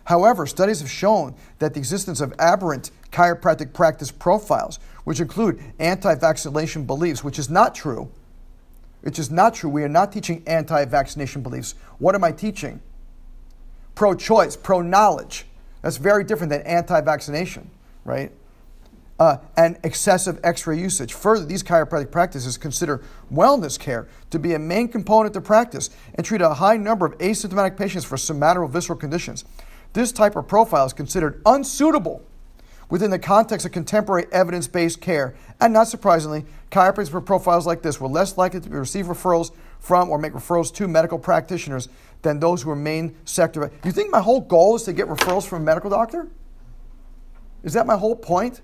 However, 0.06 0.48
studies 0.48 0.80
have 0.80 0.90
shown 0.90 1.36
that 1.60 1.76
the 1.76 1.80
existence 1.80 2.20
of 2.20 2.34
aberrant 2.40 2.90
chiropractic 3.12 3.74
practice 3.74 4.10
profiles, 4.10 4.80
which 5.04 5.20
include 5.20 5.62
anti 5.78 6.16
vaccination 6.16 6.86
beliefs, 6.86 7.24
which 7.24 7.38
is 7.38 7.50
not 7.50 7.76
true, 7.76 8.10
which 9.02 9.20
is 9.20 9.32
not 9.32 9.54
true. 9.54 9.70
We 9.70 9.84
are 9.84 9.90
not 9.90 10.12
teaching 10.12 10.44
anti 10.48 10.86
vaccination 10.86 11.42
beliefs. 11.42 11.76
What 12.00 12.16
am 12.16 12.24
I 12.24 12.32
teaching? 12.32 12.82
Pro 13.96 14.14
choice, 14.16 14.56
pro 14.56 14.82
knowledge. 14.82 15.46
That's 15.82 15.98
very 15.98 16.24
different 16.24 16.50
than 16.52 16.62
anti 16.64 17.02
vaccination, 17.02 17.70
right? 18.04 18.32
Uh, 19.20 19.38
and 19.58 19.78
excessive 19.84 20.40
x 20.44 20.66
ray 20.66 20.80
usage. 20.80 21.14
Further, 21.14 21.46
these 21.46 21.62
chiropractic 21.62 22.10
practices 22.10 22.58
consider 22.58 23.02
wellness 23.34 23.78
care 23.78 24.08
to 24.30 24.40
be 24.40 24.54
a 24.54 24.60
main 24.60 24.88
component 24.88 25.36
of 25.36 25.44
practice 25.44 25.90
and 26.16 26.26
treat 26.26 26.42
a 26.42 26.54
high 26.54 26.78
number 26.78 27.06
of 27.06 27.18
asymptomatic 27.18 27.78
patients 27.78 28.06
for 28.06 28.16
somatic 28.16 28.62
or 28.62 28.68
visceral 28.68 28.98
conditions. 28.98 29.44
This 29.92 30.14
type 30.14 30.36
of 30.36 30.48
profile 30.48 30.86
is 30.86 30.94
considered 30.94 31.42
unsuitable 31.46 32.24
within 32.90 33.12
the 33.12 33.20
context 33.20 33.66
of 33.66 33.72
contemporary 33.72 34.26
evidence 34.32 34.68
based 34.68 35.00
care. 35.00 35.36
And 35.62 35.74
not 35.74 35.88
surprisingly, 35.88 36.46
chiropractors 36.72 37.14
with 37.14 37.26
profiles 37.26 37.66
like 37.66 37.82
this 37.82 38.02
were 38.02 38.08
less 38.08 38.38
likely 38.38 38.60
to 38.60 38.70
receive 38.70 39.06
referrals 39.06 39.52
from 39.80 40.10
or 40.10 40.18
make 40.18 40.34
referrals 40.34 40.74
to 40.76 40.88
medical 40.88 41.20
practitioners 41.20 41.88
than 42.22 42.40
those 42.40 42.64
who 42.64 42.72
remain 42.72 43.16
sector. 43.26 43.72
You 43.86 43.92
think 43.92 44.12
my 44.12 44.20
whole 44.20 44.42
goal 44.42 44.76
is 44.76 44.84
to 44.84 44.94
get 44.94 45.08
referrals 45.08 45.48
from 45.48 45.62
a 45.62 45.66
medical 45.66 45.90
doctor? 45.90 46.28
Is 47.64 47.74
that 47.74 47.86
my 47.86 47.96
whole 47.96 48.16
point? 48.16 48.62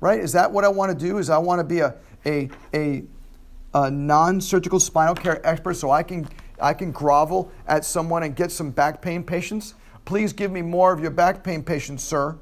Right? 0.00 0.20
Is 0.20 0.32
that 0.32 0.52
what 0.52 0.64
I 0.64 0.68
want 0.68 0.96
to 0.96 1.06
do? 1.06 1.18
Is 1.18 1.30
I 1.30 1.38
want 1.38 1.58
to 1.58 1.64
be 1.64 1.80
a, 1.80 1.94
a, 2.26 2.50
a, 2.74 3.04
a 3.72 3.90
non 3.90 4.40
surgical 4.40 4.78
spinal 4.78 5.14
care 5.14 5.44
expert 5.46 5.74
so 5.74 5.90
I 5.90 6.02
can, 6.02 6.28
I 6.60 6.74
can 6.74 6.92
grovel 6.92 7.50
at 7.66 7.84
someone 7.84 8.22
and 8.22 8.36
get 8.36 8.52
some 8.52 8.70
back 8.70 9.00
pain 9.00 9.22
patients? 9.22 9.74
Please 10.04 10.32
give 10.32 10.52
me 10.52 10.62
more 10.62 10.92
of 10.92 11.00
your 11.00 11.10
back 11.10 11.42
pain 11.42 11.62
patients, 11.62 12.04
sir 12.04 12.38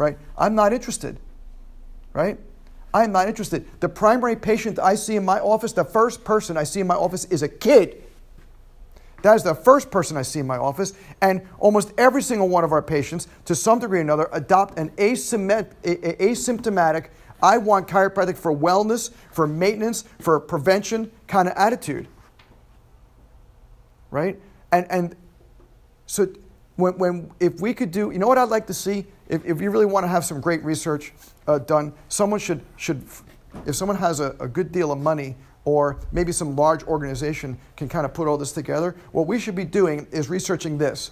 right? 0.00 0.16
I'm 0.38 0.54
not 0.54 0.72
interested, 0.72 1.18
right? 2.14 2.38
I'm 2.94 3.12
not 3.12 3.28
interested. 3.28 3.66
The 3.80 3.88
primary 3.88 4.34
patient 4.34 4.78
I 4.78 4.94
see 4.94 5.14
in 5.14 5.26
my 5.26 5.38
office, 5.38 5.74
the 5.74 5.84
first 5.84 6.24
person 6.24 6.56
I 6.56 6.64
see 6.64 6.80
in 6.80 6.86
my 6.86 6.94
office 6.94 7.26
is 7.26 7.42
a 7.42 7.48
kid. 7.48 8.02
That 9.20 9.36
is 9.36 9.42
the 9.42 9.54
first 9.54 9.90
person 9.90 10.16
I 10.16 10.22
see 10.22 10.40
in 10.40 10.46
my 10.46 10.56
office. 10.56 10.94
And 11.20 11.46
almost 11.58 11.92
every 11.98 12.22
single 12.22 12.48
one 12.48 12.64
of 12.64 12.72
our 12.72 12.80
patients, 12.80 13.28
to 13.44 13.54
some 13.54 13.78
degree 13.78 13.98
or 13.98 14.02
another, 14.02 14.30
adopt 14.32 14.78
an 14.78 14.88
asymptomatic 14.92 17.08
I 17.42 17.58
want 17.58 17.86
chiropractic 17.86 18.38
for 18.38 18.56
wellness, 18.56 19.10
for 19.32 19.46
maintenance, 19.46 20.04
for 20.18 20.40
prevention 20.40 21.12
kind 21.26 21.46
of 21.46 21.52
attitude. 21.56 22.08
Right? 24.10 24.40
And, 24.72 24.86
and 24.90 25.14
so 26.06 26.26
when, 26.80 26.98
when, 26.98 27.30
if 27.40 27.60
we 27.60 27.74
could 27.74 27.90
do, 27.90 28.10
you 28.10 28.18
know 28.18 28.26
what 28.26 28.38
I'd 28.38 28.48
like 28.48 28.66
to 28.68 28.74
see? 28.74 29.06
If, 29.28 29.44
if 29.44 29.60
you 29.60 29.70
really 29.70 29.86
want 29.86 30.04
to 30.04 30.08
have 30.08 30.24
some 30.24 30.40
great 30.40 30.64
research 30.64 31.12
uh, 31.46 31.58
done, 31.58 31.92
someone 32.08 32.40
should, 32.40 32.62
should, 32.76 33.04
if 33.66 33.74
someone 33.74 33.96
has 33.98 34.20
a, 34.20 34.34
a 34.40 34.48
good 34.48 34.72
deal 34.72 34.92
of 34.92 34.98
money 34.98 35.36
or 35.64 36.00
maybe 36.12 36.32
some 36.32 36.56
large 36.56 36.82
organization 36.84 37.58
can 37.76 37.88
kind 37.88 38.04
of 38.04 38.14
put 38.14 38.26
all 38.26 38.38
this 38.38 38.52
together, 38.52 38.96
what 39.12 39.26
we 39.26 39.38
should 39.38 39.54
be 39.54 39.64
doing 39.64 40.06
is 40.10 40.28
researching 40.28 40.78
this. 40.78 41.10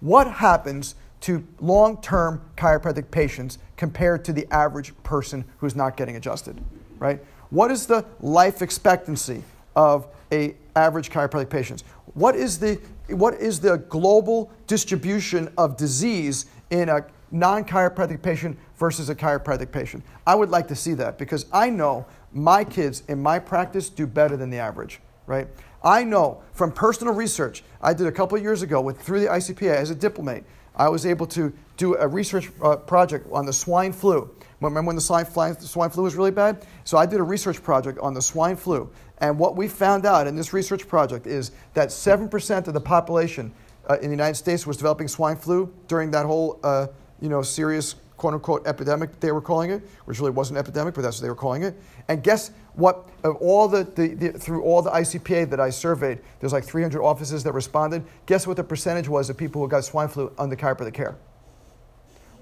What 0.00 0.30
happens 0.30 0.94
to 1.22 1.44
long 1.60 2.00
term 2.02 2.40
chiropractic 2.56 3.10
patients 3.10 3.58
compared 3.76 4.24
to 4.26 4.32
the 4.32 4.46
average 4.52 4.92
person 5.02 5.44
who's 5.58 5.74
not 5.74 5.96
getting 5.96 6.16
adjusted, 6.16 6.60
right? 6.98 7.22
What 7.50 7.70
is 7.70 7.86
the 7.86 8.04
life 8.20 8.62
expectancy 8.62 9.42
of 9.74 10.06
a 10.32 10.54
average 10.74 11.10
chiropractic 11.10 11.50
patient? 11.50 11.82
What 12.14 12.36
is 12.36 12.58
the, 12.58 12.80
what 13.08 13.34
is 13.34 13.60
the 13.60 13.78
global 13.78 14.50
distribution 14.66 15.52
of 15.56 15.76
disease 15.76 16.46
in 16.70 16.88
a 16.88 17.04
non 17.30 17.64
chiropractic 17.64 18.22
patient 18.22 18.58
versus 18.76 19.08
a 19.08 19.14
chiropractic 19.14 19.70
patient? 19.70 20.04
I 20.26 20.34
would 20.34 20.50
like 20.50 20.68
to 20.68 20.76
see 20.76 20.94
that 20.94 21.18
because 21.18 21.46
I 21.52 21.70
know 21.70 22.06
my 22.32 22.64
kids 22.64 23.02
in 23.08 23.22
my 23.22 23.38
practice 23.38 23.88
do 23.88 24.06
better 24.06 24.36
than 24.36 24.50
the 24.50 24.58
average, 24.58 25.00
right? 25.26 25.48
I 25.82 26.02
know 26.02 26.42
from 26.52 26.72
personal 26.72 27.14
research 27.14 27.62
I 27.80 27.94
did 27.94 28.06
a 28.06 28.12
couple 28.12 28.36
years 28.38 28.62
ago 28.62 28.80
with 28.80 29.00
through 29.00 29.20
the 29.20 29.26
ICPA 29.26 29.74
as 29.74 29.90
a 29.90 29.94
diplomate, 29.94 30.44
I 30.74 30.88
was 30.88 31.06
able 31.06 31.26
to 31.28 31.52
do 31.76 31.96
a 31.96 32.06
research 32.06 32.50
uh, 32.62 32.76
project 32.76 33.26
on 33.32 33.46
the 33.46 33.52
swine 33.52 33.92
flu. 33.92 34.30
Remember 34.60 34.88
when 34.88 34.96
the 34.96 35.02
swine, 35.02 35.24
the 35.24 35.66
swine 35.66 35.90
flu 35.90 36.04
was 36.04 36.16
really 36.16 36.30
bad? 36.30 36.66
So 36.84 36.98
I 36.98 37.06
did 37.06 37.20
a 37.20 37.22
research 37.22 37.62
project 37.62 37.98
on 37.98 38.14
the 38.14 38.22
swine 38.22 38.56
flu. 38.56 38.90
And 39.18 39.38
what 39.38 39.56
we 39.56 39.68
found 39.68 40.04
out 40.04 40.26
in 40.26 40.36
this 40.36 40.52
research 40.52 40.86
project 40.86 41.26
is 41.26 41.52
that 41.74 41.88
7% 41.88 42.66
of 42.66 42.74
the 42.74 42.80
population 42.80 43.52
uh, 43.88 43.94
in 43.94 44.04
the 44.04 44.10
United 44.10 44.34
States 44.34 44.66
was 44.66 44.76
developing 44.76 45.08
swine 45.08 45.36
flu 45.36 45.72
during 45.88 46.10
that 46.10 46.26
whole 46.26 46.60
uh, 46.62 46.88
you 47.20 47.28
know, 47.28 47.42
serious 47.42 47.94
quote 48.16 48.34
unquote 48.34 48.66
epidemic 48.66 49.20
they 49.20 49.32
were 49.32 49.40
calling 49.40 49.70
it, 49.70 49.82
which 50.04 50.18
really 50.18 50.30
wasn't 50.30 50.56
an 50.56 50.60
epidemic, 50.62 50.94
but 50.94 51.02
that's 51.02 51.18
what 51.18 51.22
they 51.22 51.28
were 51.28 51.34
calling 51.34 51.62
it. 51.62 51.74
And 52.08 52.22
guess 52.22 52.50
what? 52.74 53.08
Of 53.24 53.36
all 53.36 53.68
the, 53.68 53.84
the, 53.84 54.08
the, 54.14 54.32
through 54.32 54.62
all 54.62 54.82
the 54.82 54.90
ICPA 54.90 55.50
that 55.50 55.60
I 55.60 55.70
surveyed, 55.70 56.20
there's 56.40 56.52
like 56.52 56.64
300 56.64 57.02
offices 57.02 57.42
that 57.44 57.52
responded. 57.52 58.04
Guess 58.26 58.46
what 58.46 58.56
the 58.56 58.64
percentage 58.64 59.08
was 59.08 59.30
of 59.30 59.36
people 59.36 59.62
who 59.62 59.68
got 59.68 59.84
swine 59.84 60.08
flu 60.08 60.32
under 60.38 60.56
chiropractic 60.56 60.94
care? 60.94 61.16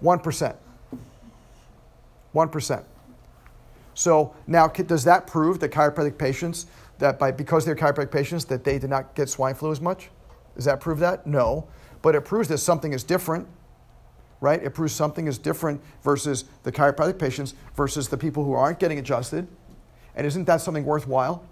1%. 0.03 0.57
1%. 2.35 2.85
So 3.95 4.35
now, 4.47 4.69
does 4.69 5.05
that 5.05 5.27
prove 5.27 5.61
that 5.61 5.71
chiropractic 5.71 6.19
patients, 6.19 6.67
that 6.99 7.19
by, 7.19 7.31
because 7.31 7.65
they're 7.65 7.77
chiropractic 7.77 8.11
patients, 8.11 8.45
that 8.47 8.65
they 8.65 8.79
did 8.79 8.91
not 8.91 9.15
get 9.15 9.29
swine 9.29 9.55
flu 9.55 9.71
as 9.71 9.81
much? 9.81 10.11
Does 10.55 10.65
that 10.67 10.81
prove 10.81 10.99
that? 11.01 11.27
No. 11.27 11.69
But 12.03 12.15
it 12.15 12.23
proves 12.23 12.49
that 12.49 12.59
something 12.59 12.93
is 12.93 13.03
different 13.03 13.49
right? 14.45 14.63
It 14.63 14.75
proves 14.75 14.93
something 14.93 15.27
is 15.27 15.39
different 15.39 15.81
versus 16.03 16.45
the 16.65 16.71
chiropractic 16.71 17.19
patients 17.19 17.55
versus 17.75 18.09
the 18.09 18.19
people 18.19 18.45
who 18.45 18.53
aren't 18.53 18.79
getting 18.79 18.99
adjusted. 18.99 19.49
And 20.15 20.27
isn't 20.27 20.45
that 20.45 20.61
something 20.61 20.85
worthwhile? 20.85 21.43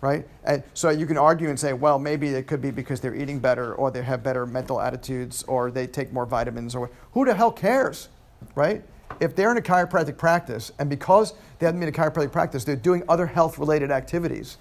Right? 0.00 0.26
And 0.42 0.64
so 0.74 0.90
you 0.90 1.06
can 1.06 1.16
argue 1.16 1.50
and 1.50 1.60
say, 1.60 1.72
well, 1.72 2.00
maybe 2.00 2.30
it 2.30 2.48
could 2.48 2.60
be 2.60 2.72
because 2.72 3.00
they're 3.00 3.14
eating 3.14 3.38
better 3.38 3.74
or 3.74 3.92
they 3.92 4.02
have 4.02 4.24
better 4.24 4.44
mental 4.44 4.80
attitudes 4.80 5.44
or 5.44 5.70
they 5.70 5.86
take 5.86 6.12
more 6.12 6.26
vitamins 6.26 6.74
or 6.74 6.90
who 7.12 7.24
the 7.24 7.32
hell 7.32 7.52
cares? 7.52 8.08
Right? 8.56 8.82
If 9.18 9.34
they're 9.34 9.50
in 9.50 9.58
a 9.58 9.62
chiropractic 9.62 10.16
practice 10.16 10.72
and 10.78 10.88
because 10.88 11.34
they 11.58 11.66
haven't 11.66 11.80
been 11.80 11.88
in 11.88 11.94
a 11.94 11.96
chiropractic 11.96 12.32
practice, 12.32 12.64
they're 12.64 12.76
doing 12.76 13.02
other 13.08 13.26
health 13.26 13.58
related 13.58 13.90
activities, 13.90 14.58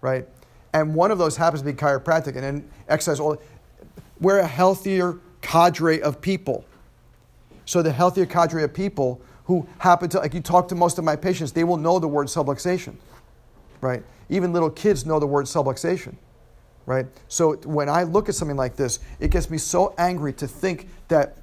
right? 0.00 0.26
And 0.72 0.94
one 0.94 1.10
of 1.10 1.18
those 1.18 1.36
happens 1.36 1.62
to 1.62 1.66
be 1.66 1.72
chiropractic 1.72 2.34
and 2.34 2.42
then 2.42 2.70
exercise 2.88 3.20
all 3.20 3.40
we're 4.20 4.38
a 4.38 4.46
healthier 4.46 5.18
cadre 5.40 6.00
of 6.02 6.20
people. 6.20 6.64
So 7.64 7.82
the 7.82 7.92
healthier 7.92 8.26
cadre 8.26 8.64
of 8.64 8.74
people 8.74 9.20
who 9.44 9.66
happen 9.78 10.08
to, 10.10 10.18
like 10.18 10.34
you 10.34 10.40
talk 10.40 10.68
to 10.68 10.74
most 10.74 10.98
of 10.98 11.04
my 11.04 11.16
patients, 11.16 11.52
they 11.52 11.64
will 11.64 11.76
know 11.76 11.98
the 11.98 12.08
word 12.08 12.26
subluxation, 12.26 12.96
right? 13.80 14.02
Even 14.28 14.52
little 14.52 14.70
kids 14.70 15.06
know 15.06 15.18
the 15.18 15.26
word 15.26 15.46
subluxation, 15.46 16.14
right? 16.86 17.06
So 17.28 17.54
when 17.64 17.88
I 17.88 18.02
look 18.02 18.28
at 18.28 18.34
something 18.34 18.56
like 18.56 18.76
this, 18.76 19.00
it 19.20 19.30
gets 19.30 19.48
me 19.48 19.58
so 19.58 19.94
angry 19.98 20.32
to 20.34 20.46
think 20.46 20.88
that 21.08 21.36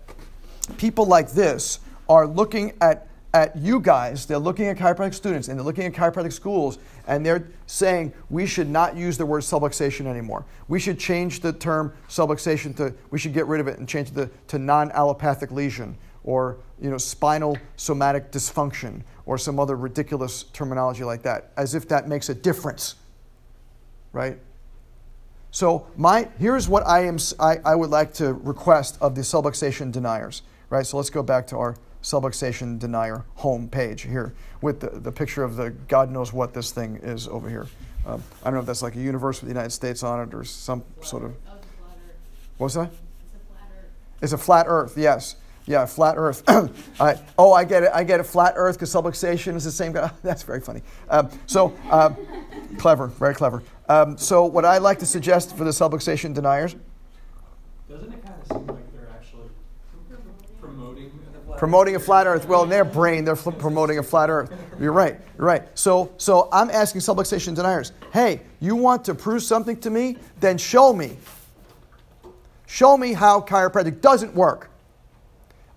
people 0.78 1.06
like 1.06 1.32
this 1.32 1.80
are 2.10 2.28
looking 2.28 2.74
at 2.82 3.08
at 3.36 3.54
you 3.58 3.82
guys, 3.82 4.26
they're 4.26 4.40
looking 4.40 4.68
at 4.68 4.78
chiropractic 4.78 5.14
students 5.14 5.50
and 5.50 5.60
they're 5.60 5.66
looking 5.66 5.84
at 5.84 5.92
chiropractic 5.92 6.32
schools 6.32 6.80
and 7.06 7.26
they're 7.26 7.50
saying 7.68 8.14
we 8.30 8.46
should 8.46 8.70
not 8.70 8.96
use 8.96 9.18
the 9.18 9.26
word 9.26 9.44
subluxation 9.44 10.06
anymore. 10.06 10.46
We 10.70 10.80
should 10.80 10.98
change 10.98 11.42
the 11.42 11.52
term 11.52 11.94
subluxation 12.08 12.74
to, 12.78 12.94
we 13.12 13.20
should 13.20 13.34
get 13.34 13.46
rid 13.48 13.60
of 13.60 13.68
it 13.68 13.78
and 13.78 13.90
change 13.90 14.16
it 14.16 14.48
to 14.48 14.58
non 14.58 14.90
allopathic 14.94 15.52
lesion 15.52 15.98
or 16.24 16.60
you 16.80 16.90
know, 16.90 16.98
spinal 16.98 17.58
somatic 17.76 18.32
dysfunction 18.32 19.02
or 19.26 19.38
some 19.38 19.60
other 19.60 19.76
ridiculous 19.76 20.44
terminology 20.54 21.04
like 21.04 21.22
that, 21.24 21.52
as 21.58 21.76
if 21.76 21.90
that 21.90 22.08
makes 22.08 22.30
a 22.30 22.34
difference, 22.34 22.96
right? 24.14 24.38
So 25.52 25.88
my, 25.98 26.30
here's 26.40 26.70
what 26.70 26.88
I, 26.88 27.02
am, 27.06 27.18
I, 27.38 27.58
I 27.66 27.76
would 27.76 27.90
like 27.90 28.14
to 28.16 28.32
request 28.32 28.98
of 29.02 29.14
the 29.14 29.22
subluxation 29.22 29.92
deniers, 29.92 30.42
right? 30.70 30.86
So 30.86 30.96
let's 30.96 31.10
go 31.10 31.22
back 31.22 31.48
to 31.48 31.58
our 31.58 31.76
subluxation 32.06 32.78
denier 32.78 33.26
home 33.34 33.68
page 33.68 34.04
here 34.04 34.32
with 34.62 34.80
the, 34.80 34.92
the 35.00 35.12
picture 35.12 35.44
of 35.44 35.56
the 35.56 35.72
God 35.88 36.12
knows 36.12 36.32
what 36.32 36.54
this 36.54 36.72
thing 36.72 37.00
is 37.02 37.28
over 37.28 37.50
here. 37.50 37.66
Um, 38.06 38.22
I 38.44 38.46
don't 38.46 38.54
know 38.54 38.60
if 38.60 38.68
that's 38.68 38.84
like 38.84 38.96
a 38.96 39.00
universe 39.00 39.42
of 39.42 39.48
the 39.48 39.52
United 39.54 39.72
States 39.72 40.04
on 40.04 40.28
it 40.28 40.34
or 40.36 40.44
some 40.44 40.84
sort 41.02 41.24
of. 41.24 41.36
What's 42.60 42.76
that? 42.76 42.92
It's 42.92 42.94
a 43.34 43.48
flat 43.48 43.68
Earth, 43.72 44.22
It's 44.22 44.34
a 44.34 44.38
flat 44.38 44.66
Earth. 44.70 44.94
yes. 44.96 45.36
Yeah, 45.66 45.88
flat 45.88 46.14
Earth. 46.16 46.44
I, 47.00 47.20
oh, 47.40 47.54
I 47.54 47.64
get 47.64 47.82
it. 47.82 47.90
I 47.92 48.04
get 48.04 48.20
it. 48.20 48.24
Flat 48.28 48.54
Earth 48.56 48.76
because 48.76 48.94
subluxation 48.94 49.56
is 49.56 49.64
the 49.64 49.72
same 49.72 49.92
guy. 49.92 50.12
That's 50.24 50.44
very 50.44 50.62
funny. 50.62 50.84
Um, 51.10 51.30
so 51.48 51.76
um, 51.90 52.16
clever, 52.78 53.08
very 53.08 53.34
clever. 53.34 53.64
Um, 53.90 54.16
so 54.16 54.46
what 54.46 54.64
I 54.64 54.78
like 54.78 55.00
to 55.00 55.08
suggest 55.08 55.58
for 55.58 55.64
the 55.64 55.72
subluxation 55.72 56.36
deniers. 56.36 56.76
Doesn't 57.90 58.14
it 58.14 58.24
kind 58.24 58.40
of 58.40 58.48
seem 58.48 58.68
like 58.68 58.68
they're 58.68 58.76
actually 58.76 58.85
promoting 61.58 61.96
a 61.96 62.00
flat 62.00 62.28
Earth? 62.28 62.48
Well, 62.48 62.64
in 62.64 62.70
their 62.70 62.86
brain, 62.86 63.26
they're 63.26 63.36
fl- 63.36 63.52
promoting 63.52 63.98
a 63.98 64.04
flat 64.04 64.30
Earth. 64.30 64.52
You're 64.80 64.92
right. 64.92 65.20
You're 65.38 65.48
right. 65.48 65.64
So, 65.78 66.14
so 66.18 66.50
I'm 66.52 66.70
asking 66.70 67.02
subluxation 67.02 67.56
deniers. 67.56 67.92
Hey, 68.14 68.42
you 68.60 68.76
want 68.76 69.06
to 69.06 69.16
prove 69.16 69.44
something 69.44 69.78
to 69.82 69.90
me? 69.90 70.18
Then 70.40 70.58
show 70.58 70.94
me. 70.94 71.18
Show 72.68 72.98
me 72.98 73.14
how 73.14 73.42
chiropractic 73.42 74.02
doesn't 74.02 74.34
work. 74.34 74.70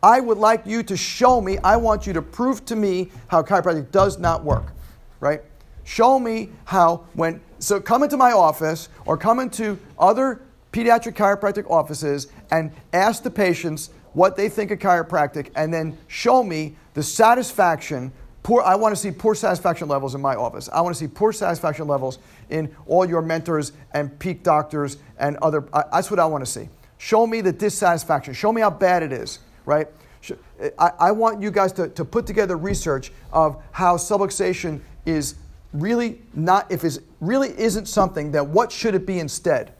I 0.02 0.20
would 0.20 0.38
like 0.38 0.64
you 0.64 0.82
to 0.84 0.96
show 0.96 1.40
me, 1.40 1.58
I 1.58 1.76
want 1.76 2.06
you 2.06 2.12
to 2.12 2.22
prove 2.22 2.64
to 2.66 2.76
me 2.76 3.10
how 3.26 3.42
chiropractic 3.42 3.90
does 3.90 4.18
not 4.18 4.44
work, 4.44 4.72
right? 5.18 5.42
Show 5.82 6.18
me 6.18 6.50
how 6.64 7.04
when, 7.14 7.40
so 7.58 7.80
come 7.80 8.02
into 8.04 8.16
my 8.16 8.32
office 8.32 8.88
or 9.06 9.16
come 9.16 9.40
into 9.40 9.78
other 9.98 10.42
pediatric 10.72 11.14
chiropractic 11.14 11.68
offices 11.68 12.28
and 12.50 12.70
ask 12.92 13.22
the 13.22 13.30
patients 13.30 13.90
what 14.18 14.36
they 14.36 14.48
think 14.48 14.70
of 14.70 14.78
chiropractic 14.78 15.50
and 15.54 15.72
then 15.72 15.96
show 16.08 16.42
me 16.42 16.76
the 16.94 17.02
satisfaction 17.02 18.12
Poor, 18.44 18.62
I 18.62 18.76
want 18.76 18.94
to 18.94 18.96
see 18.96 19.10
poor 19.10 19.34
satisfaction 19.34 19.88
levels 19.88 20.14
in 20.14 20.22
my 20.22 20.34
office. 20.34 20.70
I 20.72 20.80
want 20.80 20.94
to 20.94 20.98
see 20.98 21.06
poor 21.06 21.34
satisfaction 21.34 21.86
levels 21.86 22.18
in 22.48 22.74
all 22.86 23.04
your 23.04 23.20
mentors 23.20 23.72
and 23.92 24.16
peak 24.18 24.42
doctors 24.42 24.96
and 25.18 25.36
other. 25.38 25.68
I, 25.70 25.84
that's 25.92 26.10
what 26.10 26.18
I 26.18 26.24
want 26.24 26.46
to 26.46 26.50
see. 26.50 26.70
Show 26.96 27.26
me 27.26 27.42
the 27.42 27.52
dissatisfaction. 27.52 28.32
Show 28.32 28.50
me 28.50 28.62
how 28.62 28.70
bad 28.70 29.02
it 29.02 29.12
is 29.12 29.40
right? 29.68 29.86
I, 30.78 30.90
I 30.98 31.12
want 31.12 31.40
you 31.42 31.50
guys 31.50 31.72
to, 31.74 31.88
to 31.90 32.04
put 32.04 32.26
together 32.26 32.56
research 32.56 33.12
of 33.32 33.62
how 33.70 33.96
subluxation 33.96 34.80
is 35.06 35.36
really 35.72 36.22
not, 36.34 36.72
if 36.72 36.82
it 36.84 36.98
really 37.20 37.50
isn't 37.50 37.86
something, 37.86 38.32
that 38.32 38.46
what 38.46 38.72
should 38.72 38.94
it 38.94 39.06
be 39.06 39.20
instead? 39.20 39.74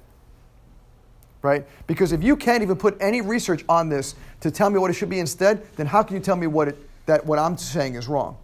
Right? 1.48 1.66
Because 1.86 2.12
if 2.12 2.22
you 2.22 2.36
can't 2.36 2.62
even 2.62 2.76
put 2.76 2.94
any 3.00 3.22
research 3.22 3.64
on 3.70 3.88
this 3.88 4.16
to 4.42 4.50
tell 4.50 4.68
me 4.68 4.78
what 4.78 4.90
it 4.90 4.92
should 4.92 5.08
be 5.08 5.18
instead, 5.18 5.66
then 5.76 5.86
how 5.86 6.02
can 6.02 6.14
you 6.14 6.20
tell 6.20 6.36
me 6.36 6.46
what, 6.46 6.68
it, 6.68 7.06
that 7.06 7.24
what 7.24 7.38
I'm 7.38 7.56
saying 7.56 7.94
is 7.94 8.06
wrong? 8.06 8.36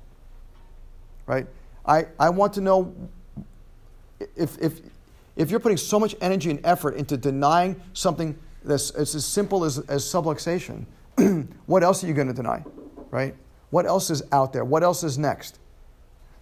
Right? 1.26 1.46
I, 1.84 2.06
I 2.18 2.30
want 2.30 2.54
to 2.54 2.62
know 2.62 2.94
if, 4.34 4.56
if, 4.58 4.80
if 5.36 5.50
you're 5.50 5.60
putting 5.60 5.76
so 5.76 6.00
much 6.00 6.16
energy 6.22 6.50
and 6.50 6.64
effort 6.64 6.94
into 6.94 7.18
denying 7.18 7.78
something 7.92 8.38
that's 8.64 8.88
it's 8.92 9.14
as 9.14 9.26
simple 9.26 9.64
as, 9.64 9.80
as 9.80 10.02
subluxation, 10.02 10.86
what 11.66 11.82
else 11.82 12.02
are 12.02 12.06
you 12.06 12.14
going 12.14 12.28
to 12.28 12.32
deny? 12.32 12.64
Right? 13.10 13.34
What 13.68 13.84
else 13.84 14.08
is 14.08 14.22
out 14.32 14.54
there? 14.54 14.64
What 14.64 14.82
else 14.82 15.04
is 15.04 15.18
next? 15.18 15.58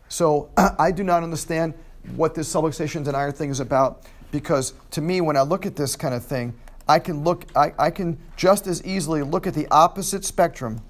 So 0.09 0.49
I 0.78 0.92
do 0.92 1.02
not 1.02 1.25
understand 1.25 1.75
what 2.14 2.37
this 2.37 2.54
subluxation 2.54 3.02
denier 3.02 3.33
thing 3.33 3.50
is 3.50 3.59
about 3.59 4.07
because 4.33 4.73
to 4.91 5.01
me, 5.01 5.21
when 5.21 5.37
I 5.37 5.43
look 5.43 5.65
at 5.65 5.77
this 5.77 5.95
kind 5.95 6.15
of 6.15 6.25
thing, 6.25 6.55
I 6.89 6.99
can 6.99 7.23
look, 7.23 7.47
I, 7.55 7.73
I 7.79 7.91
can 7.91 8.19
just 8.37 8.67
as 8.67 8.85
easily 8.85 9.23
look 9.23 9.47
at 9.47 9.55
the 9.55 9.69
opposite 9.71 10.25
spectrum 10.25 10.81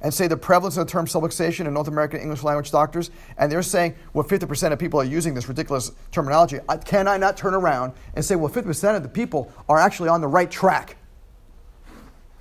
and 0.00 0.14
say 0.14 0.26
the 0.26 0.36
prevalence 0.36 0.78
of 0.78 0.86
the 0.86 0.90
term 0.90 1.04
subluxation 1.04 1.66
in 1.66 1.74
North 1.74 1.88
American 1.88 2.20
English 2.20 2.42
language 2.42 2.70
doctors, 2.70 3.10
and 3.36 3.52
they're 3.52 3.62
saying, 3.62 3.94
well, 4.14 4.24
50% 4.26 4.72
of 4.72 4.78
people 4.78 4.98
are 4.98 5.04
using 5.04 5.34
this 5.34 5.46
ridiculous 5.46 5.92
terminology, 6.10 6.58
can 6.86 7.06
I 7.06 7.18
not 7.18 7.36
turn 7.36 7.52
around 7.52 7.92
and 8.14 8.24
say, 8.24 8.34
well, 8.34 8.50
50% 8.50 8.96
of 8.96 9.02
the 9.02 9.10
people 9.10 9.52
are 9.68 9.78
actually 9.78 10.08
on 10.08 10.22
the 10.22 10.28
right 10.28 10.50
track? 10.50 10.96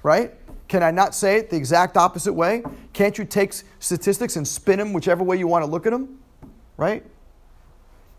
Right? 0.04 0.34
Can 0.70 0.84
I 0.84 0.92
not 0.92 1.14
say 1.14 1.38
it 1.38 1.50
the 1.50 1.58
exact 1.58 1.98
opposite 1.98 2.32
way? 2.32 2.64
Can't 2.94 3.18
you 3.18 3.26
take 3.26 3.54
statistics 3.80 4.38
and 4.38 4.48
spin 4.48 4.80
them 4.80 4.94
whichever 4.94 5.24
way 5.24 5.38
you 5.38 5.48
want 5.48 5.66
to 5.66 5.70
look 5.70 5.86
at 5.86 5.92
them? 5.92 6.20
Right? 6.78 7.04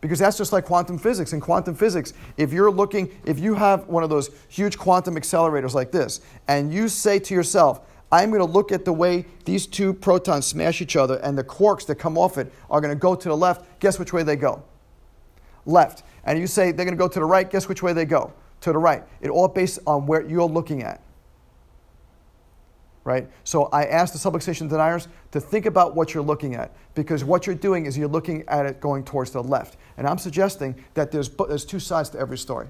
Because 0.01 0.17
that's 0.17 0.37
just 0.37 0.51
like 0.51 0.65
quantum 0.65 0.97
physics. 0.97 1.31
In 1.31 1.39
quantum 1.39 1.75
physics, 1.75 2.13
if 2.35 2.51
you're 2.51 2.71
looking, 2.71 3.15
if 3.23 3.39
you 3.39 3.53
have 3.53 3.87
one 3.87 4.03
of 4.03 4.09
those 4.09 4.31
huge 4.49 4.77
quantum 4.77 5.15
accelerators 5.15 5.73
like 5.73 5.91
this, 5.91 6.21
and 6.47 6.73
you 6.73 6.89
say 6.89 7.19
to 7.19 7.33
yourself, 7.35 7.81
I'm 8.11 8.29
going 8.29 8.45
to 8.45 8.51
look 8.51 8.71
at 8.71 8.83
the 8.83 8.91
way 8.91 9.25
these 9.45 9.67
two 9.67 9.93
protons 9.93 10.47
smash 10.47 10.81
each 10.81 10.95
other, 10.95 11.17
and 11.17 11.37
the 11.37 11.43
quarks 11.43 11.85
that 11.85 11.95
come 11.95 12.17
off 12.17 12.37
it 12.37 12.51
are 12.69 12.81
going 12.81 12.93
to 12.93 12.99
go 12.99 13.15
to 13.15 13.29
the 13.29 13.37
left, 13.37 13.79
guess 13.79 13.99
which 13.99 14.11
way 14.11 14.23
they 14.23 14.35
go? 14.35 14.63
Left. 15.65 16.03
And 16.25 16.39
you 16.39 16.47
say 16.47 16.71
they're 16.71 16.85
going 16.85 16.97
to 16.97 17.01
go 17.01 17.07
to 17.07 17.19
the 17.19 17.25
right, 17.25 17.49
guess 17.49 17.69
which 17.69 17.83
way 17.83 17.93
they 17.93 18.05
go? 18.05 18.33
To 18.61 18.71
the 18.73 18.79
right. 18.79 19.03
It 19.21 19.29
all 19.29 19.47
based 19.47 19.79
on 19.85 20.07
where 20.07 20.27
you're 20.27 20.43
looking 20.43 20.83
at 20.83 21.01
right? 23.03 23.27
So 23.43 23.65
I 23.65 23.85
ask 23.85 24.13
the 24.13 24.19
subluxation 24.19 24.69
deniers 24.69 25.07
to 25.31 25.39
think 25.39 25.65
about 25.65 25.95
what 25.95 26.13
you're 26.13 26.23
looking 26.23 26.55
at 26.55 26.71
because 26.93 27.23
what 27.23 27.47
you're 27.47 27.55
doing 27.55 27.85
is 27.85 27.97
you're 27.97 28.07
looking 28.07 28.43
at 28.47 28.65
it 28.65 28.79
going 28.79 29.03
towards 29.03 29.31
the 29.31 29.41
left. 29.41 29.77
And 29.97 30.07
I'm 30.07 30.17
suggesting 30.17 30.75
that 30.93 31.11
there's, 31.11 31.29
there's 31.29 31.65
two 31.65 31.79
sides 31.79 32.09
to 32.11 32.19
every 32.19 32.37
story. 32.37 32.67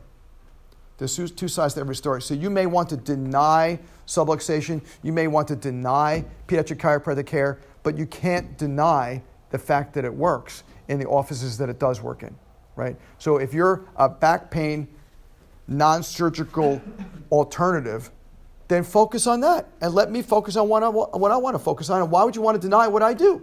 There's 0.98 1.16
two 1.16 1.48
sides 1.48 1.74
to 1.74 1.80
every 1.80 1.96
story. 1.96 2.22
So 2.22 2.34
you 2.34 2.50
may 2.50 2.68
want 2.68 2.90
to 2.90 2.98
deny 2.98 3.80
subluxation, 4.06 4.84
you 5.02 5.12
may 5.12 5.28
want 5.28 5.48
to 5.48 5.56
deny 5.56 6.24
pediatric 6.48 6.78
chiropractic 6.78 7.26
care, 7.26 7.60
but 7.84 7.98
you 7.98 8.06
can't 8.06 8.58
deny 8.58 9.24
the 9.50 9.58
fact 9.58 9.94
that 9.96 10.06
it 10.06 10.14
works 10.14 10.64
in 10.88 11.00
the 11.00 11.08
offices 11.08 11.58
that 11.58 11.70
it 11.70 11.80
does 11.80 12.02
work 12.02 12.24
in, 12.24 12.36
right? 12.76 12.96
So 13.18 13.38
if 13.38 13.54
you're 13.54 13.86
a 13.96 14.08
back 14.08 14.52
pain, 14.52 14.88
non 15.68 16.04
surgical 16.04 16.82
alternative, 17.32 18.12
then 18.72 18.84
focus 18.84 19.28
on 19.28 19.42
that 19.42 19.68
and 19.82 19.94
let 19.94 20.12
me 20.12 20.22
focus 20.22 20.56
on 20.56 20.70
what 20.70 20.82
I, 20.82 20.90
what 20.90 21.32
I 21.32 21.38
want 21.38 21.56
to 21.56 21.60
focus 21.60 21.90
on. 21.90 22.02
And 22.02 22.10
why 22.10 22.24
would 22.24 22.36
you 22.36 22.42
want 22.42 22.56
to 22.56 22.62
deny 22.62 22.88
what 22.88 23.04
I 23.04 23.14
do? 23.14 23.42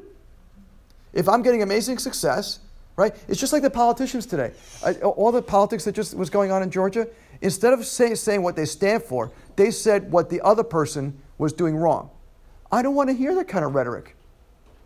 If 1.12 1.28
I'm 1.28 1.42
getting 1.42 1.62
amazing 1.62 1.98
success, 1.98 2.60
right? 2.96 3.14
It's 3.28 3.38
just 3.38 3.52
like 3.52 3.62
the 3.62 3.70
politicians 3.70 4.26
today. 4.26 4.52
all 5.02 5.30
the 5.30 5.42
politics 5.42 5.84
that 5.84 5.92
just 5.92 6.14
was 6.14 6.30
going 6.30 6.50
on 6.50 6.62
in 6.62 6.70
Georgia, 6.70 7.06
instead 7.40 7.72
of 7.72 7.84
say, 7.84 8.14
saying 8.14 8.42
what 8.42 8.56
they 8.56 8.64
stand 8.64 9.02
for, 9.02 9.30
they 9.56 9.70
said 9.70 10.10
what 10.10 10.30
the 10.30 10.40
other 10.40 10.64
person 10.64 11.20
was 11.36 11.52
doing 11.52 11.76
wrong. 11.76 12.10
I 12.72 12.82
don't 12.82 12.94
want 12.94 13.10
to 13.10 13.14
hear 13.14 13.34
that 13.34 13.48
kind 13.48 13.64
of 13.64 13.74
rhetoric. 13.74 14.16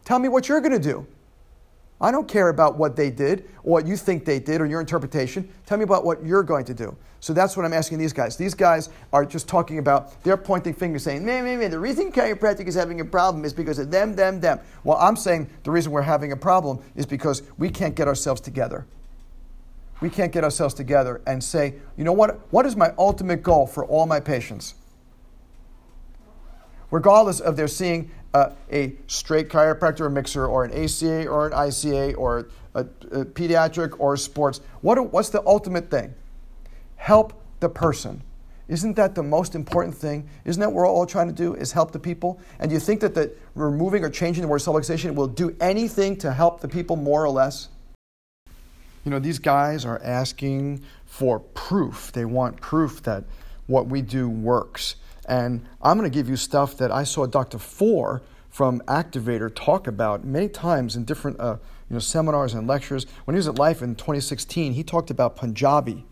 Tell 0.04 0.18
me 0.18 0.28
what 0.28 0.49
you're 0.49 0.61
going 0.61 0.72
to 0.72 0.78
do. 0.78 1.06
I 2.02 2.11
don't 2.11 2.26
care 2.26 2.49
about 2.49 2.76
what 2.76 2.97
they 2.97 3.11
did 3.11 3.49
or 3.62 3.75
what 3.75 3.87
you 3.87 3.97
think 3.97 4.25
they 4.25 4.40
did 4.40 4.61
or 4.61 4.66
your 4.66 4.80
interpretation. 4.80 5.49
Tell 5.66 5.78
me 5.78 5.85
about 5.85 6.04
what 6.04 6.26
you're 6.26 6.42
going 6.42 6.64
to 6.64 6.75
do. 6.75 6.97
So 7.21 7.32
that's 7.32 7.56
what 7.56 7.64
I'm 7.64 7.73
asking 7.73 7.99
these 7.99 8.12
guys. 8.12 8.37
These 8.37 8.54
guys 8.54 8.88
are 9.12 9.25
just 9.25 9.47
talking 9.47 9.78
about, 9.78 10.21
they're 10.25 10.37
pointing 10.37 10.75
fingers 10.75 11.04
saying, 11.04 11.25
man, 11.25 11.44
man, 11.44 11.61
man, 11.61 11.71
the 11.71 11.78
reason 11.78 12.11
chiropractic 12.11 12.66
is 12.66 12.75
having 12.75 13.00
a 13.00 13.04
problem 13.04 13.44
is 13.44 13.52
because 13.52 13.78
of 13.78 13.92
them, 13.92 14.16
them, 14.16 14.40
them. 14.40 14.59
Well, 14.82 14.99
I'm 14.99 15.14
saying 15.14 15.49
the 15.62 15.71
reason 15.71 15.92
we're 15.92 16.02
having 16.02 16.32
a 16.32 16.37
problem 16.37 16.80
is 16.97 17.06
because 17.06 17.44
we 17.56 17.71
can't 17.71 17.94
get 17.94 18.09
ourselves 18.09 18.40
together. 18.40 18.85
We 20.00 20.11
can't 20.11 20.32
get 20.32 20.42
ourselves 20.42 20.75
together 20.75 21.21
and 21.28 21.42
say, 21.42 21.75
you 21.97 22.02
know 22.02 22.12
what? 22.12 22.40
What 22.52 22.66
is 22.66 22.75
my 22.75 22.92
ultimate 22.99 23.44
goal 23.44 23.68
for 23.68 23.87
all 23.87 24.06
my 24.06 24.18
patients? 24.18 24.75
Regardless 26.90 27.38
of 27.38 27.56
their 27.56 27.68
seeing 27.68 28.11
a 28.35 28.93
straight 29.07 29.49
chiropractor 29.49 30.01
or 30.01 30.11
mixer 30.11 30.47
or 30.47 30.65
an 30.65 30.73
ACA 30.73 31.27
or 31.27 31.47
an 31.49 31.53
ICA 31.53 32.17
or 32.17 32.49
a, 32.75 32.81
a 32.81 33.25
pediatric 33.25 33.99
or 33.99 34.17
sports, 34.17 34.61
what, 34.81 35.12
what's 35.12 35.29
the 35.29 35.43
ultimate 35.47 35.91
thing? 35.91 36.15
help 37.03 37.33
the 37.59 37.69
person. 37.69 38.23
Isn't 38.68 38.95
that 38.95 39.16
the 39.16 39.25
most 39.25 39.57
important 39.57 39.92
thing? 39.92 40.29
Isn't 40.45 40.61
that 40.61 40.68
what 40.68 40.77
we're 40.77 40.88
all 40.88 41.05
trying 41.05 41.27
to 41.27 41.35
do 41.35 41.55
is 41.55 41.73
help 41.73 41.90
the 41.90 41.99
people? 41.99 42.40
And 42.61 42.71
you 42.71 42.79
think 42.79 43.01
that 43.01 43.12
the 43.12 43.33
removing 43.57 44.05
or 44.05 44.09
changing 44.09 44.42
the 44.42 44.49
word 44.49 44.61
subluxation 44.61 45.16
will 45.16 45.27
do 45.27 45.55
anything 45.61 46.16
to 46.18 46.33
help 46.33 46.61
the 46.61 46.68
people 46.68 46.95
more 46.95 47.25
or 47.25 47.29
less? 47.29 47.68
You 49.05 49.11
know, 49.11 49.18
these 49.18 49.40
guys 49.40 49.85
are 49.85 50.01
asking 50.05 50.83
for 51.05 51.40
proof. 51.40 52.12
They 52.12 52.25
want 52.25 52.61
proof 52.61 53.03
that 53.03 53.25
what 53.66 53.88
we 53.88 54.01
do 54.01 54.29
works. 54.29 54.95
And 55.28 55.66
I'm 55.80 55.98
going 55.98 56.11
to 56.11 56.14
give 56.14 56.28
you 56.28 56.37
stuff 56.37 56.76
that 56.78 56.90
I 56.90 57.04
saw 57.04 57.26
Dr. 57.26 57.58
Fuhr 57.58 58.22
from 58.48 58.80
Activator 58.82 59.54
talk 59.54 59.87
about 59.87 60.24
many 60.24 60.48
times 60.48 60.96
in 60.96 61.04
different 61.04 61.40
uh, 61.40 61.56
you 61.88 61.94
know, 61.94 62.00
seminars 62.00 62.54
and 62.54 62.66
lectures. 62.66 63.06
When 63.24 63.35
he 63.35 63.38
was 63.38 63.48
at 63.48 63.58
Life 63.58 63.82
in 63.82 63.94
2016, 63.94 64.72
he 64.72 64.82
talked 64.82 65.11
about 65.11 65.37
Panjabi 65.37 66.04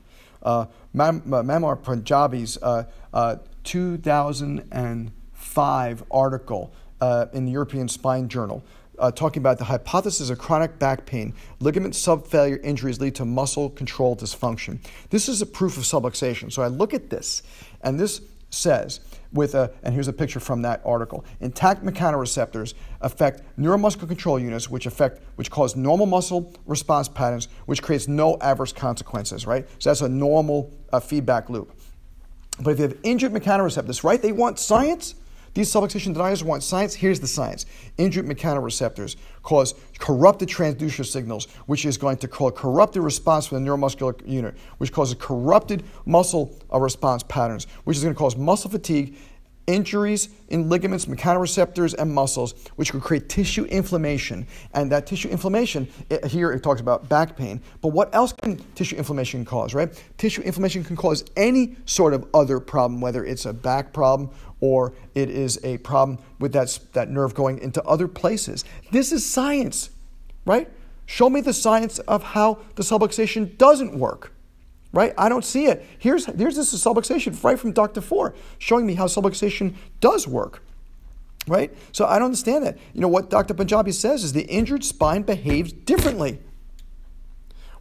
uh, 0.43 0.67
Mam- 0.93 1.23
Mamar 1.23 1.81
Panjabi's 1.81 2.59
uh, 2.63 2.85
uh, 3.13 3.37
2005 3.65 6.05
article 6.11 6.73
uh, 7.01 7.27
in 7.33 7.45
the 7.45 7.53
European 7.53 7.89
Spine 7.89 8.29
Journal. 8.29 8.65
Uh, 8.99 9.11
talking 9.11 9.41
about 9.41 9.57
the 9.57 9.65
hypothesis 9.65 10.29
of 10.29 10.39
chronic 10.39 10.79
back 10.79 11.07
pain, 11.07 11.33
ligament 11.59 11.95
subfailure 11.95 12.59
injuries 12.59 13.01
lead 13.01 13.15
to 13.15 13.25
muscle 13.25 13.71
control 13.71 14.15
dysfunction. 14.15 14.79
This 15.09 15.27
is 15.27 15.41
a 15.41 15.47
proof 15.47 15.79
of 15.79 15.85
subluxation. 15.85 16.53
So 16.53 16.61
I 16.61 16.67
look 16.67 16.93
at 16.93 17.09
this, 17.09 17.43
and 17.81 17.99
this 17.99 18.21
says 18.51 19.01
with 19.33 19.55
a, 19.55 19.73
and 19.83 19.95
here's 19.95 20.09
a 20.09 20.13
picture 20.13 20.41
from 20.41 20.63
that 20.63 20.83
article. 20.85 21.25
Intact 21.41 21.85
mechanoreceptors 21.85 22.75
affect 23.01 23.43
neuromuscular 23.59 24.09
control 24.09 24.39
units, 24.39 24.69
which 24.69 24.87
affect, 24.87 25.23
which 25.37 25.51
cause 25.51 25.77
normal 25.77 26.07
muscle 26.07 26.53
response 26.67 27.09
patterns, 27.09 27.49
which 27.67 27.83
creates 27.83 28.09
no 28.09 28.37
adverse 28.41 28.73
consequences, 28.73 29.47
right? 29.47 29.67
So 29.79 29.91
that's 29.91 30.01
a 30.01 30.09
normal 30.09 30.73
uh, 30.93 31.01
feedback 31.01 31.49
loop. 31.49 31.73
But 32.61 32.73
if 32.73 32.79
you 32.79 32.89
have 32.89 32.99
injured 33.03 33.33
mechanoreceptors, 33.33 34.05
right, 34.05 34.21
they 34.21 34.33
want 34.33 34.59
science. 34.59 35.15
These 35.55 35.73
subluxation 35.73 36.13
deniers 36.13 36.45
want 36.45 36.63
science. 36.63 36.95
Here's 36.95 37.19
the 37.19 37.27
science. 37.27 37.67
Injured 37.99 38.27
mechanoreceptors 38.27 39.17
cause 39.43 39.75
corrupted 39.99 40.49
transducer 40.49 41.05
signals, 41.05 41.47
which 41.67 41.85
is 41.85 41.97
going 41.97 42.19
to 42.19 42.29
cause 42.29 42.53
corrupted 42.57 43.03
response 43.03 43.47
from 43.47 43.63
the 43.63 43.71
neuromuscular 43.71 44.15
unit, 44.29 44.55
which 44.79 44.93
causes 44.93 45.17
corrupted 45.19 45.83
muscle 46.07 46.57
uh, 46.73 46.79
response 46.79 47.23
patterns, 47.25 47.67
which 47.85 47.97
is 47.97 48.03
going 48.03 48.15
to 48.15 48.19
cause 48.19 48.37
muscle 48.37 48.71
fatigue 48.71 49.17
injuries 49.71 50.29
in 50.49 50.69
ligaments, 50.69 51.07
mechanoreceptors, 51.07 51.95
and 51.95 52.13
muscles, 52.13 52.55
which 52.77 52.91
could 52.93 53.03
create 53.03 53.29
tissue 53.29 53.65
inflammation. 53.65 54.47
And 54.75 54.91
that 54.91 55.07
tissue 55.07 55.29
inflammation, 55.29 55.89
it, 56.11 56.25
here 56.27 56.51
it 56.53 56.63
talks 56.63 56.81
about 56.81 57.09
back 57.09 57.37
pain, 57.37 57.61
but 57.81 57.89
what 57.89 58.15
else 58.15 58.33
can 58.33 58.59
tissue 58.75 58.97
inflammation 58.97 59.45
cause, 59.45 59.75
right? 59.75 60.03
Tissue 60.19 60.43
inflammation 60.43 60.83
can 60.83 60.97
cause 60.97 61.25
any 61.37 61.77
sort 61.87 62.15
of 62.15 62.27
other 62.35 62.59
problem, 62.59 63.01
whether 63.01 63.25
it's 63.25 63.47
a 63.47 63.53
back 63.53 63.93
problem 63.93 64.31
or 64.61 64.93
it 65.15 65.31
is 65.31 65.59
a 65.65 65.79
problem 65.79 66.19
with 66.39 66.53
that, 66.53 66.79
that 66.93 67.09
nerve 67.09 67.35
going 67.35 67.59
into 67.59 67.83
other 67.85 68.09
places. 68.09 68.65
This 68.91 69.13
is 69.13 69.25
science, 69.25 69.91
right? 70.45 70.69
Show 71.07 71.31
me 71.31 71.41
the 71.41 71.53
science 71.53 71.99
of 72.01 72.23
how 72.23 72.59
the 72.75 72.83
subluxation 72.83 73.57
doesn't 73.57 73.97
work 73.97 74.33
right? 74.93 75.15
I 75.17 75.29
don't 75.29 75.45
see 75.45 75.67
it. 75.67 75.85
Here's, 75.99 76.27
here's 76.27 76.57
this 76.57 76.75
subluxation 76.75 77.43
right 77.45 77.59
from 77.59 77.73
Dr. 77.73 78.01
Fuhr 78.01 78.35
showing 78.59 78.87
me 78.87 78.95
how 78.95 79.07
subluxation 79.07 79.75
does 80.01 80.27
work, 80.27 80.63
right? 81.47 81.73
So 81.93 82.07
I 82.07 82.19
don't 82.19 82.27
understand 82.27 82.67
that. 82.67 82.79
You 82.93 83.01
know, 83.01 83.09
what 83.09 83.31
Dr. 83.31 83.55
Panjabi 83.55 83.95
says 83.95 84.25
is 84.25 84.33
the 84.33 84.47
injured 84.47 84.85
spine 84.85 85.23
behaves 85.23 85.73
differently. 85.73 86.39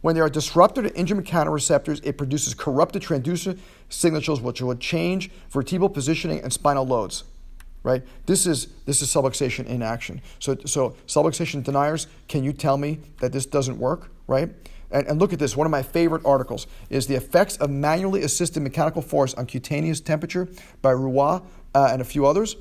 When 0.00 0.14
there 0.14 0.24
are 0.24 0.30
disrupted 0.30 0.86
or 0.86 0.88
injured 0.94 1.18
mechanoreceptors, 1.18 2.00
it 2.04 2.16
produces 2.16 2.54
corrupted 2.54 3.02
transducer 3.02 3.58
signatures 3.90 4.40
which 4.40 4.62
will 4.62 4.74
change 4.76 5.30
vertebral 5.50 5.90
positioning 5.90 6.40
and 6.40 6.52
spinal 6.52 6.86
loads. 6.86 7.24
Right? 7.82 8.02
This 8.26 8.46
is 8.46 8.68
this 8.84 9.00
is 9.00 9.08
subluxation 9.08 9.66
in 9.66 9.82
action. 9.82 10.20
So 10.38 10.54
so 10.66 10.96
subluxation 11.06 11.64
deniers, 11.64 12.08
can 12.28 12.44
you 12.44 12.52
tell 12.52 12.76
me 12.76 13.00
that 13.20 13.32
this 13.32 13.46
doesn't 13.46 13.78
work? 13.78 14.10
Right? 14.26 14.50
And, 14.90 15.06
and, 15.06 15.20
look 15.20 15.32
at 15.32 15.38
this. 15.38 15.56
One 15.56 15.66
of 15.66 15.70
my 15.70 15.82
favorite 15.82 16.22
articles 16.24 16.66
is 16.88 17.06
The 17.06 17.14
Effects 17.14 17.56
of 17.58 17.70
Manually 17.70 18.22
Assisted 18.22 18.60
Mechanical 18.60 19.02
Force 19.02 19.34
on 19.34 19.46
Cutaneous 19.46 20.00
Temperature 20.00 20.48
by 20.82 20.92
Roy 20.92 21.40
uh, 21.74 21.88
and 21.92 22.00
a 22.02 22.04
few 22.04 22.26
others 22.26 22.56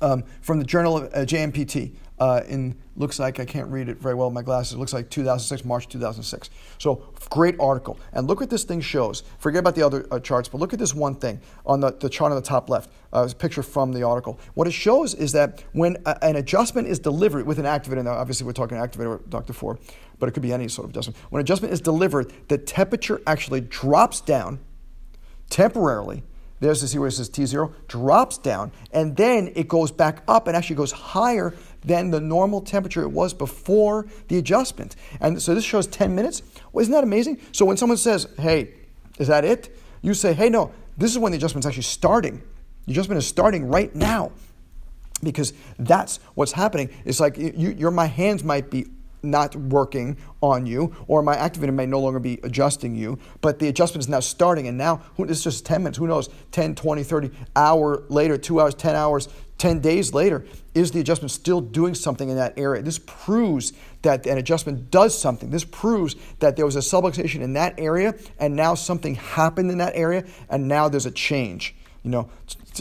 um, 0.00 0.24
from 0.40 0.58
the 0.58 0.64
Journal 0.64 0.96
of 0.96 1.04
uh, 1.04 1.18
JMPT. 1.18 1.92
Uh, 2.18 2.40
in 2.48 2.76
looks 2.96 3.18
like 3.18 3.40
I 3.40 3.44
can't 3.44 3.68
read 3.68 3.88
it 3.88 3.98
very 3.98 4.14
well 4.14 4.28
with 4.28 4.34
my 4.34 4.42
glasses. 4.42 4.74
It 4.74 4.78
looks 4.78 4.92
like 4.92 5.08
2006, 5.10 5.64
March 5.64 5.88
2006. 5.88 6.50
So 6.78 7.02
great 7.30 7.58
article. 7.58 7.98
And 8.12 8.26
look 8.26 8.40
what 8.40 8.50
this 8.50 8.64
thing 8.64 8.80
shows. 8.80 9.22
Forget 9.38 9.60
about 9.60 9.74
the 9.74 9.82
other 9.82 10.06
uh, 10.10 10.20
charts, 10.20 10.48
but 10.48 10.58
look 10.58 10.72
at 10.72 10.78
this 10.78 10.94
one 10.94 11.14
thing 11.14 11.40
on 11.64 11.80
the, 11.80 11.92
the 11.92 12.08
chart 12.08 12.30
on 12.30 12.36
the 12.36 12.46
top 12.46 12.68
left. 12.68 12.90
Uh, 13.12 13.28
a 13.30 13.34
picture 13.34 13.62
from 13.62 13.92
the 13.92 14.02
article. 14.02 14.38
What 14.54 14.66
it 14.66 14.72
shows 14.72 15.14
is 15.14 15.32
that 15.32 15.64
when 15.72 15.96
a, 16.06 16.22
an 16.24 16.36
adjustment 16.36 16.88
is 16.88 16.98
delivered 16.98 17.46
with 17.46 17.58
an 17.58 17.64
activator, 17.64 18.04
now 18.04 18.12
obviously 18.12 18.46
we're 18.46 18.52
talking 18.52 18.76
activator, 18.76 19.20
Dr. 19.28 19.52
Fuhr, 19.52 19.78
but 20.22 20.28
it 20.28 20.32
could 20.34 20.42
be 20.44 20.52
any 20.52 20.68
sort 20.68 20.84
of 20.84 20.90
adjustment. 20.90 21.16
When 21.30 21.40
adjustment 21.40 21.74
is 21.74 21.80
delivered, 21.80 22.32
the 22.46 22.56
temperature 22.56 23.20
actually 23.26 23.60
drops 23.60 24.20
down 24.20 24.60
temporarily 25.50 26.22
There's 26.60 26.80
the 26.80 26.86
see 26.86 26.96
where 26.96 27.08
it 27.08 27.10
says 27.10 27.28
T0, 27.28 27.74
drops 27.88 28.38
down, 28.38 28.70
and 28.92 29.16
then 29.16 29.50
it 29.56 29.66
goes 29.66 29.90
back 29.90 30.22
up 30.28 30.46
and 30.46 30.56
actually 30.56 30.76
goes 30.76 30.92
higher 30.92 31.56
than 31.84 32.12
the 32.12 32.20
normal 32.20 32.60
temperature 32.60 33.02
it 33.02 33.08
was 33.08 33.34
before 33.34 34.06
the 34.28 34.38
adjustment. 34.38 34.94
And 35.20 35.42
so 35.42 35.56
this 35.56 35.64
shows 35.64 35.88
10 35.88 36.14
minutes. 36.14 36.42
Well, 36.72 36.82
isn't 36.82 36.92
that 36.94 37.02
amazing? 37.02 37.40
So 37.50 37.64
when 37.64 37.76
someone 37.76 37.98
says, 37.98 38.28
hey, 38.38 38.74
is 39.18 39.26
that 39.26 39.44
it? 39.44 39.76
You 40.02 40.14
say, 40.14 40.34
hey, 40.34 40.50
no, 40.50 40.70
this 40.96 41.10
is 41.10 41.18
when 41.18 41.32
the 41.32 41.36
adjustment's 41.36 41.66
actually 41.66 41.82
starting. 41.82 42.40
The 42.86 42.92
adjustment 42.92 43.18
is 43.18 43.26
starting 43.26 43.66
right 43.66 43.92
now 43.92 44.30
because 45.20 45.52
that's 45.80 46.18
what's 46.34 46.52
happening. 46.52 46.90
It's 47.04 47.18
like 47.18 47.36
you, 47.36 47.70
your 47.76 47.90
my 47.90 48.06
hands 48.06 48.44
might 48.44 48.70
be 48.70 48.86
not 49.22 49.54
working 49.56 50.16
on 50.40 50.66
you, 50.66 50.94
or 51.06 51.22
my 51.22 51.36
activator 51.36 51.72
may 51.72 51.86
no 51.86 52.00
longer 52.00 52.18
be 52.18 52.40
adjusting 52.42 52.94
you, 52.94 53.18
but 53.40 53.58
the 53.58 53.68
adjustment 53.68 54.04
is 54.04 54.08
now 54.08 54.20
starting, 54.20 54.66
and 54.66 54.76
now 54.76 55.00
it's 55.18 55.42
just 55.42 55.64
10 55.64 55.82
minutes, 55.82 55.98
who 55.98 56.06
knows, 56.06 56.28
10, 56.50 56.74
20, 56.74 57.02
30, 57.02 57.30
hour 57.56 58.02
later, 58.08 58.36
two 58.36 58.60
hours, 58.60 58.74
10 58.74 58.94
hours, 58.94 59.28
10 59.58 59.80
days 59.80 60.12
later, 60.12 60.44
is 60.74 60.90
the 60.90 60.98
adjustment 60.98 61.30
still 61.30 61.60
doing 61.60 61.94
something 61.94 62.28
in 62.28 62.36
that 62.36 62.58
area? 62.58 62.82
This 62.82 62.98
proves 62.98 63.72
that 64.02 64.26
an 64.26 64.38
adjustment 64.38 64.90
does 64.90 65.16
something. 65.16 65.50
This 65.50 65.64
proves 65.64 66.16
that 66.40 66.56
there 66.56 66.66
was 66.66 66.74
a 66.74 66.80
subluxation 66.80 67.42
in 67.42 67.52
that 67.52 67.78
area, 67.78 68.14
and 68.40 68.56
now 68.56 68.74
something 68.74 69.14
happened 69.14 69.70
in 69.70 69.78
that 69.78 69.94
area, 69.94 70.24
and 70.48 70.66
now 70.66 70.88
there's 70.88 71.06
a 71.06 71.12
change. 71.12 71.76
You 72.02 72.10
know, 72.10 72.30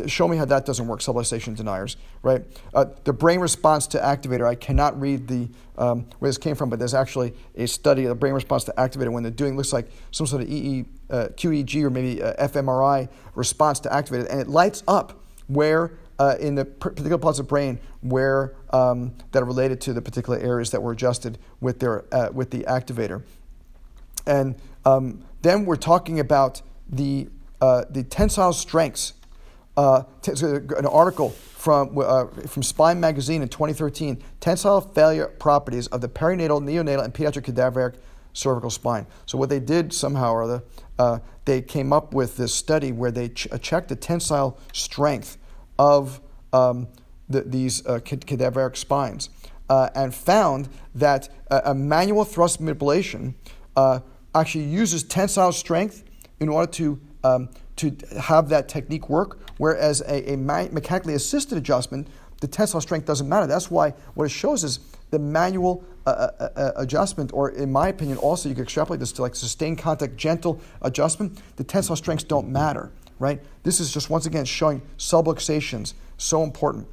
show 0.07 0.27
me 0.27 0.37
how 0.37 0.45
that 0.45 0.65
doesn't 0.65 0.87
work, 0.87 0.99
subluxation 0.99 1.55
deniers, 1.55 1.97
right? 2.23 2.43
Uh, 2.73 2.85
the 3.03 3.13
brain 3.13 3.39
response 3.39 3.87
to 3.87 3.97
activator, 3.97 4.45
I 4.45 4.55
cannot 4.55 4.99
read 4.99 5.27
the 5.27 5.49
um, 5.77 6.05
where 6.19 6.29
this 6.29 6.37
came 6.37 6.55
from, 6.55 6.69
but 6.69 6.79
there's 6.79 6.93
actually 6.93 7.33
a 7.55 7.67
study 7.67 8.03
of 8.03 8.09
the 8.09 8.15
brain 8.15 8.33
response 8.33 8.63
to 8.65 8.73
activator 8.77 9.11
when 9.11 9.23
they're 9.23 9.31
doing, 9.31 9.57
looks 9.57 9.73
like 9.73 9.89
some 10.11 10.27
sort 10.27 10.43
of 10.43 10.49
EE, 10.49 10.85
uh, 11.09 11.29
QEG 11.35 11.83
or 11.83 11.89
maybe 11.89 12.21
uh, 12.21 12.47
fMRI 12.47 13.09
response 13.35 13.79
to 13.81 13.89
activator, 13.89 14.29
and 14.29 14.39
it 14.39 14.47
lights 14.47 14.83
up 14.87 15.21
where 15.47 15.91
uh, 16.19 16.35
in 16.39 16.53
the 16.53 16.63
particular 16.63 17.17
parts 17.17 17.39
of 17.39 17.47
brain 17.47 17.79
where 18.01 18.53
um, 18.69 19.13
that 19.31 19.41
are 19.41 19.45
related 19.45 19.81
to 19.81 19.93
the 19.93 20.01
particular 20.01 20.37
areas 20.37 20.69
that 20.69 20.81
were 20.81 20.91
adjusted 20.91 21.39
with, 21.59 21.79
their, 21.79 22.05
uh, 22.13 22.29
with 22.31 22.51
the 22.51 22.59
activator. 22.59 23.23
And 24.27 24.55
um, 24.85 25.23
then 25.41 25.65
we're 25.65 25.77
talking 25.77 26.19
about 26.19 26.61
the, 26.87 27.27
uh, 27.59 27.85
the 27.89 28.03
tensile 28.03 28.53
strengths 28.53 29.13
uh, 29.77 30.03
an 30.27 30.85
article 30.85 31.29
from, 31.29 31.97
uh, 31.97 32.25
from 32.47 32.63
Spine 32.63 32.99
Magazine 32.99 33.41
in 33.41 33.49
2013 33.49 34.21
Tensile 34.39 34.81
Failure 34.81 35.27
Properties 35.27 35.87
of 35.87 36.01
the 36.01 36.09
Perinatal, 36.09 36.61
Neonatal, 36.61 37.03
and 37.03 37.13
Pediatric 37.13 37.45
Cadaveric 37.45 37.95
Cervical 38.33 38.69
Spine. 38.69 39.05
So, 39.25 39.37
what 39.37 39.49
they 39.49 39.59
did 39.59 39.93
somehow 39.93 40.33
or 40.33 40.43
other, 40.43 40.63
uh, 40.97 41.19
they 41.45 41.61
came 41.61 41.93
up 41.93 42.13
with 42.13 42.37
this 42.37 42.53
study 42.53 42.91
where 42.91 43.11
they 43.11 43.29
ch- 43.29 43.47
uh, 43.51 43.57
checked 43.57 43.89
the 43.89 43.95
tensile 43.95 44.57
strength 44.73 45.37
of 45.77 46.19
um, 46.53 46.87
the, 47.29 47.41
these 47.41 47.85
uh, 47.85 47.99
cadaveric 47.99 48.75
spines 48.75 49.29
uh, 49.69 49.89
and 49.95 50.13
found 50.13 50.67
that 50.95 51.29
a, 51.49 51.71
a 51.71 51.75
manual 51.75 52.25
thrust 52.25 52.59
manipulation 52.59 53.35
actually 54.33 54.63
uses 54.63 55.03
tensile 55.03 55.51
strength 55.51 56.03
in 56.39 56.49
order 56.49 56.71
to 56.71 56.99
um, 57.23 57.49
to 57.81 58.19
have 58.19 58.49
that 58.49 58.67
technique 58.67 59.09
work, 59.09 59.39
whereas 59.57 60.01
a, 60.01 60.33
a 60.33 60.37
mechanically 60.37 61.15
assisted 61.15 61.57
adjustment, 61.57 62.07
the 62.39 62.47
tensile 62.47 62.81
strength 62.81 63.05
doesn't 63.05 63.29
matter. 63.29 63.47
That's 63.47 63.69
why 63.69 63.91
what 64.13 64.25
it 64.25 64.29
shows 64.29 64.63
is 64.63 64.79
the 65.11 65.19
manual 65.19 65.83
uh, 66.05 66.09
uh, 66.09 66.49
uh, 66.55 66.71
adjustment, 66.77 67.31
or 67.33 67.49
in 67.49 67.71
my 67.71 67.89
opinion, 67.89 68.17
also 68.17 68.49
you 68.49 68.55
can 68.55 68.63
extrapolate 68.63 68.99
this 68.99 69.11
to 69.13 69.21
like 69.21 69.35
sustained 69.35 69.77
contact, 69.77 70.17
gentle 70.17 70.59
adjustment. 70.81 71.39
The 71.57 71.63
tensile 71.63 71.95
strengths 71.95 72.23
don't 72.23 72.49
matter, 72.49 72.91
right? 73.19 73.39
This 73.63 73.79
is 73.79 73.93
just 73.93 74.09
once 74.09 74.25
again 74.25 74.45
showing 74.45 74.81
subluxations, 74.97 75.93
so 76.17 76.43
important. 76.43 76.87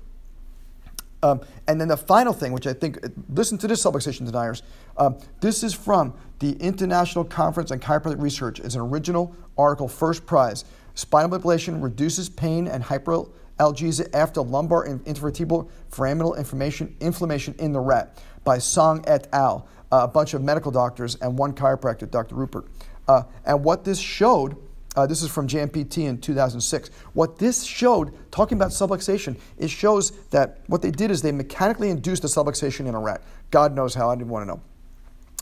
Um, 1.23 1.41
and 1.67 1.81
then 1.81 1.89
the 1.89 1.97
final 1.97 2.33
thing, 2.33 2.53
which 2.53 2.67
I 2.67 2.73
think, 2.73 2.99
listen 3.31 3.59
to 3.59 3.67
this 3.67 3.83
subluxation 3.83 4.25
deniers. 4.25 4.63
Um, 4.97 5.19
this 5.41 5.63
is 5.63 5.75
from 5.75 6.15
the 6.39 6.53
International 6.53 7.25
Conference 7.25 7.73
on 7.73 7.81
Chiropractic 7.81 8.21
Research. 8.21 8.61
It's 8.61 8.75
an 8.75 8.83
original 8.83 9.35
article, 9.57 9.89
first 9.89 10.27
prize. 10.27 10.65
Spinal 10.99 11.29
manipulation 11.29 11.81
reduces 11.81 12.29
pain 12.29 12.67
and 12.67 12.83
hyperalgesia 12.83 14.13
after 14.13 14.41
lumbar 14.41 14.83
and 14.83 14.99
intervertebral 15.05 15.71
foraminal 15.93 16.37
inflammation, 16.37 16.97
inflammation 16.99 17.55
in 17.61 17.73
the 17.73 17.79
rat 17.79 18.21
by 18.43 18.59
Song 18.59 19.05
et 19.07 19.29
al., 19.33 19.69
uh, 19.93 20.01
a 20.03 20.09
bunch 20.09 20.35
of 20.35 20.43
medical 20.43 20.73
doctors 20.73 21.15
and 21.21 21.39
one 21.39 21.53
chiropractor, 21.53 22.11
Dr. 22.11 22.35
Rupert. 22.35 22.67
Uh, 23.07 23.23
and 23.45 23.63
what 23.63 23.85
this 23.85 24.01
showed 24.01 24.57
uh, 24.97 25.07
this 25.07 25.23
is 25.23 25.31
from 25.31 25.47
JMPT 25.47 26.09
in 26.09 26.21
2006. 26.21 26.91
What 27.13 27.39
this 27.39 27.63
showed, 27.63 28.13
talking 28.33 28.59
about 28.59 28.71
subluxation, 28.71 29.37
it 29.57 29.71
shows 29.71 30.11
that 30.31 30.63
what 30.67 30.83
they 30.83 30.91
did 30.91 31.13
is 31.13 31.23
they 31.23 31.31
mechanically 31.31 31.91
induced 31.91 32.25
a 32.25 32.27
subluxation 32.27 32.89
in 32.89 32.97
a 32.97 32.99
rat. 32.99 33.23
God 33.53 33.73
knows 33.73 33.95
how, 33.95 34.11
I 34.11 34.17
didn't 34.17 34.31
want 34.31 34.43
to 34.43 34.47
know. 34.49 34.61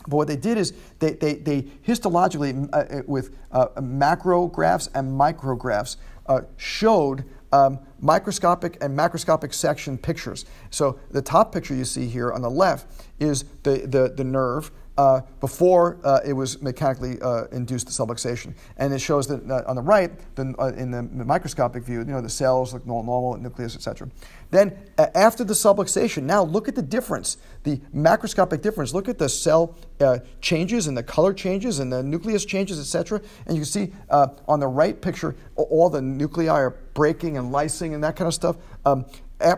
But 0.07 0.17
what 0.17 0.27
they 0.27 0.35
did 0.35 0.57
is 0.57 0.73
they, 0.99 1.13
they, 1.13 1.35
they 1.35 1.61
histologically, 1.85 2.69
uh, 2.73 2.77
uh 2.77 3.01
with 3.05 3.35
uh, 3.51 3.67
macrographs 3.77 4.89
and 4.93 5.19
micrographs, 5.19 5.97
uh, 6.27 6.41
showed 6.57 7.25
um, 7.51 7.79
microscopic 8.01 8.77
and 8.81 8.97
macroscopic 8.97 9.53
section 9.53 9.97
pictures. 9.97 10.45
So 10.69 10.99
the 11.11 11.21
top 11.21 11.53
picture 11.53 11.73
you 11.73 11.85
see 11.85 12.07
here 12.07 12.31
on 12.31 12.41
the 12.41 12.49
left 12.49 12.87
is 13.19 13.45
the, 13.63 13.79
the, 13.87 14.13
the 14.15 14.23
nerve 14.23 14.71
uh, 14.97 15.21
before 15.39 15.97
uh, 16.03 16.19
it 16.25 16.33
was 16.33 16.61
mechanically 16.61 17.21
uh, 17.21 17.45
induced 17.51 17.87
subluxation. 17.87 18.53
And 18.77 18.93
it 18.93 18.99
shows 18.99 19.27
that 19.27 19.49
uh, 19.49 19.63
on 19.67 19.75
the 19.75 19.81
right, 19.81 20.11
the, 20.35 20.53
uh, 20.57 20.67
in 20.75 20.91
the 20.91 21.03
microscopic 21.03 21.83
view, 21.83 21.99
you 21.99 22.05
know, 22.05 22.21
the 22.21 22.29
cells 22.29 22.73
look 22.73 22.85
normal, 22.85 23.37
nucleus, 23.37 23.75
etc. 23.75 24.09
Then 24.49 24.77
after 24.97 25.43
the 25.43 25.53
subluxation, 25.53 26.23
now 26.23 26.43
look 26.43 26.67
at 26.67 26.75
the 26.75 26.81
difference, 26.81 27.37
the 27.63 27.77
macroscopic 27.93 28.61
difference. 28.61 28.93
Look 28.93 29.09
at 29.09 29.17
the 29.17 29.29
cell 29.29 29.75
uh, 29.99 30.19
changes 30.41 30.87
and 30.87 30.97
the 30.97 31.03
color 31.03 31.33
changes 31.33 31.79
and 31.79 31.91
the 31.91 32.01
nucleus 32.01 32.45
changes, 32.45 32.79
etc. 32.79 33.21
And 33.45 33.55
you 33.55 33.61
can 33.61 33.65
see 33.65 33.93
on 34.09 34.59
the 34.59 34.67
right 34.67 34.99
picture, 34.99 35.35
all 35.55 35.89
the 35.89 36.01
nuclei 36.01 36.47
are 36.47 36.71
breaking 36.93 37.37
and 37.37 37.53
lysing 37.53 37.93
and 37.93 38.03
that 38.03 38.15
kind 38.15 38.27
of 38.27 38.33
stuff. 38.33 38.55
Um, 38.85 39.05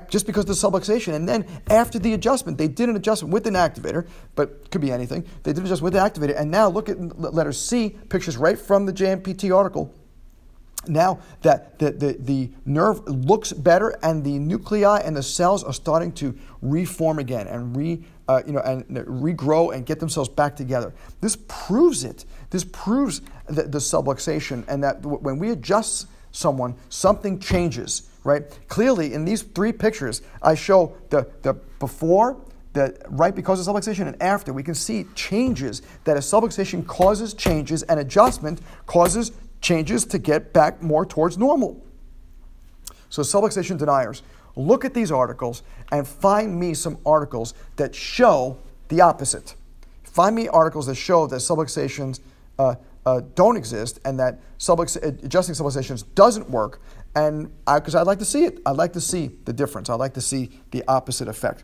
just 0.10 0.26
because 0.26 0.44
of 0.44 0.48
the 0.48 0.54
subluxation. 0.54 1.13
And 1.13 1.28
then 1.28 1.46
after 1.70 2.00
the 2.00 2.13
adjustment, 2.13 2.58
they 2.58 2.68
did 2.68 2.89
an 2.89 2.96
adjustment 2.96 3.34
with 3.34 3.48
an 3.48 3.54
activator, 3.54 4.08
but 4.36 4.70
could 4.72 4.82
be 4.82 4.92
anything. 4.92 5.26
They 5.44 5.54
did 5.54 5.63
adjust 5.63 5.82
with 5.82 5.94
the 5.94 6.00
activator. 6.00 6.39
And 6.39 6.52
now 6.52 6.70
look 6.70 6.89
at 6.89 7.20
letter 7.20 7.54
C, 7.54 7.98
pictures 8.10 8.38
right 8.38 8.60
from 8.60 8.86
the 8.86 8.94
JMPT 8.94 9.56
article. 9.56 9.94
Now 10.88 11.20
that 11.42 11.78
the, 11.78 11.92
the, 11.92 12.18
the 12.20 12.52
nerve 12.65 13.06
looks 13.08 13.52
better 13.52 13.98
and 14.02 14.24
the 14.24 14.39
nuclei 14.39 15.00
and 15.00 15.15
the 15.15 15.24
cells 15.24 15.63
are 15.63 15.74
starting 15.74 16.12
to 16.13 16.38
reform 16.62 17.20
again 17.20 17.48
and 17.48 17.76
re, 17.76 18.04
uh, 18.28 18.42
you 18.48 18.54
know, 18.54 18.62
and 18.62 18.86
regrow 18.88 19.74
and 19.76 19.86
get 19.86 20.00
themselves 20.00 20.30
back 20.30 20.56
together. 20.56 20.94
This 21.20 21.38
proves 21.48 22.06
it. 22.06 22.26
This 22.50 22.63
proves 22.63 23.22
the, 23.48 23.63
the 23.63 23.80
subluxation 23.80 24.63
and 24.70 24.84
that 24.84 25.06
when 25.06 25.38
we 25.38 25.52
adjust 25.52 26.08
someone, 26.32 26.76
something 26.88 27.39
changes 27.39 28.09
right? 28.24 28.44
Clearly, 28.68 29.14
in 29.14 29.26
these 29.26 29.42
three 29.42 29.72
pictures, 29.72 30.22
I 30.42 30.56
show 30.56 30.96
the, 31.10 31.30
the 31.42 31.54
before, 31.80 32.38
the 32.74 32.96
right 33.10 33.34
because 33.34 33.66
of 33.66 33.74
subluxation, 33.74 34.08
and 34.08 34.22
after. 34.22 34.54
We 34.54 34.64
can 34.64 34.76
see 34.76 35.06
changes 35.16 35.82
that 36.04 36.18
a 36.18 36.20
subluxation 36.20 36.86
causes 36.86 37.34
changes, 37.34 37.84
and 37.84 38.00
adjustment 38.00 38.62
causes 38.86 39.32
changes 39.62 40.06
to 40.06 40.20
get 40.20 40.54
back 40.54 40.82
more 40.82 41.06
towards 41.06 41.38
normal. 41.38 41.84
So, 43.10 43.22
subluxation 43.22 43.78
deniers, 43.78 44.22
look 44.56 44.86
at 44.86 44.94
these 44.94 45.12
articles 45.12 45.64
and 45.92 46.08
find 46.08 46.60
me 46.60 46.74
some 46.74 46.98
articles 47.06 47.54
that 47.78 47.96
show 47.96 48.58
the 48.90 49.02
opposite. 49.02 49.56
Find 50.04 50.36
me 50.36 50.48
articles 50.48 50.86
that 50.88 50.96
show 50.96 51.28
that 51.28 51.38
subluxations 51.38 52.20
uh, 52.58 52.76
uh, 53.06 53.22
don't 53.36 53.58
exist 53.58 54.00
and 54.06 54.20
that 54.20 54.40
adjusting 54.68 55.56
subluxations 55.56 56.04
doesn't 56.16 56.50
work 56.50 56.82
and 57.16 57.52
I 57.66 57.80
because 57.80 57.96
I'd 57.96 58.08
like 58.08 58.20
to 58.20 58.26
see 58.26 58.46
it. 58.46 58.60
I'd 58.66 58.78
like 58.78 58.94
to 58.94 59.02
see 59.02 59.32
the 59.46 59.54
difference. 59.54 59.90
I'd 59.90 59.96
like 59.96 60.14
to 60.14 60.22
see 60.22 60.52
the 60.72 60.84
opposite 60.88 61.28
effect. 61.28 61.64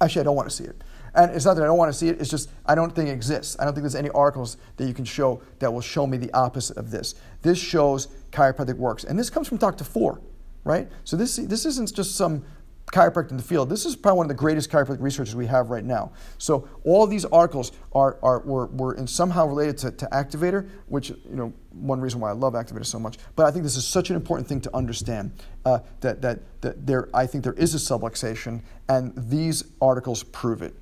Actually, 0.00 0.20
I 0.20 0.24
don't 0.24 0.36
want 0.36 0.48
to 0.48 0.54
see 0.54 0.64
it. 0.64 0.82
And 1.14 1.34
it's 1.34 1.46
not 1.46 1.54
that 1.54 1.62
I 1.62 1.66
don't 1.66 1.78
want 1.78 1.90
to 1.90 1.98
see 1.98 2.08
it, 2.08 2.20
it's 2.20 2.28
just 2.28 2.50
I 2.66 2.74
don't 2.74 2.94
think 2.94 3.08
it 3.08 3.12
exists. 3.12 3.56
I 3.58 3.64
don't 3.64 3.72
think 3.72 3.82
there's 3.82 3.94
any 3.94 4.10
articles 4.10 4.58
that 4.76 4.86
you 4.86 4.92
can 4.92 5.04
show 5.04 5.42
that 5.58 5.72
will 5.72 5.80
show 5.80 6.06
me 6.06 6.18
the 6.18 6.32
opposite 6.32 6.76
of 6.76 6.90
this. 6.90 7.14
This 7.42 7.58
shows 7.58 8.08
chiropractic 8.32 8.76
works. 8.76 9.04
And 9.04 9.18
this 9.18 9.30
comes 9.30 9.48
from 9.48 9.56
Dr. 9.56 9.84
Fuhr, 9.84 10.20
right? 10.64 10.88
So 11.04 11.16
this, 11.16 11.36
this 11.36 11.64
isn't 11.64 11.94
just 11.94 12.16
some 12.16 12.44
chiropractic 12.92 13.30
in 13.32 13.36
the 13.36 13.42
field. 13.42 13.68
This 13.68 13.84
is 13.84 13.96
probably 13.96 14.18
one 14.18 14.26
of 14.26 14.28
the 14.28 14.34
greatest 14.34 14.70
chiropractic 14.70 15.00
researchers 15.00 15.34
we 15.34 15.46
have 15.46 15.70
right 15.70 15.84
now. 15.84 16.12
So 16.38 16.68
all 16.84 17.02
of 17.02 17.10
these 17.10 17.24
articles 17.24 17.72
are, 17.92 18.16
are 18.22 18.40
were, 18.40 18.66
were 18.66 18.94
in 18.94 19.06
somehow 19.06 19.46
related 19.46 19.78
to, 19.78 19.90
to 19.90 20.06
Activator, 20.06 20.68
which 20.86 21.10
you 21.10 21.16
know 21.30 21.52
one 21.72 22.00
reason 22.00 22.20
why 22.20 22.30
I 22.30 22.32
love 22.32 22.54
Activator 22.54 22.86
so 22.86 22.98
much. 22.98 23.16
But 23.34 23.46
I 23.46 23.50
think 23.50 23.64
this 23.64 23.76
is 23.76 23.86
such 23.86 24.10
an 24.10 24.16
important 24.16 24.48
thing 24.48 24.60
to 24.62 24.74
understand 24.74 25.32
uh, 25.64 25.80
that, 26.00 26.22
that 26.22 26.40
that 26.60 26.86
there 26.86 27.08
I 27.12 27.26
think 27.26 27.42
there 27.42 27.54
is 27.54 27.74
a 27.74 27.78
subluxation, 27.78 28.62
and 28.88 29.12
these 29.16 29.64
articles 29.80 30.22
prove 30.22 30.62
it. 30.62 30.74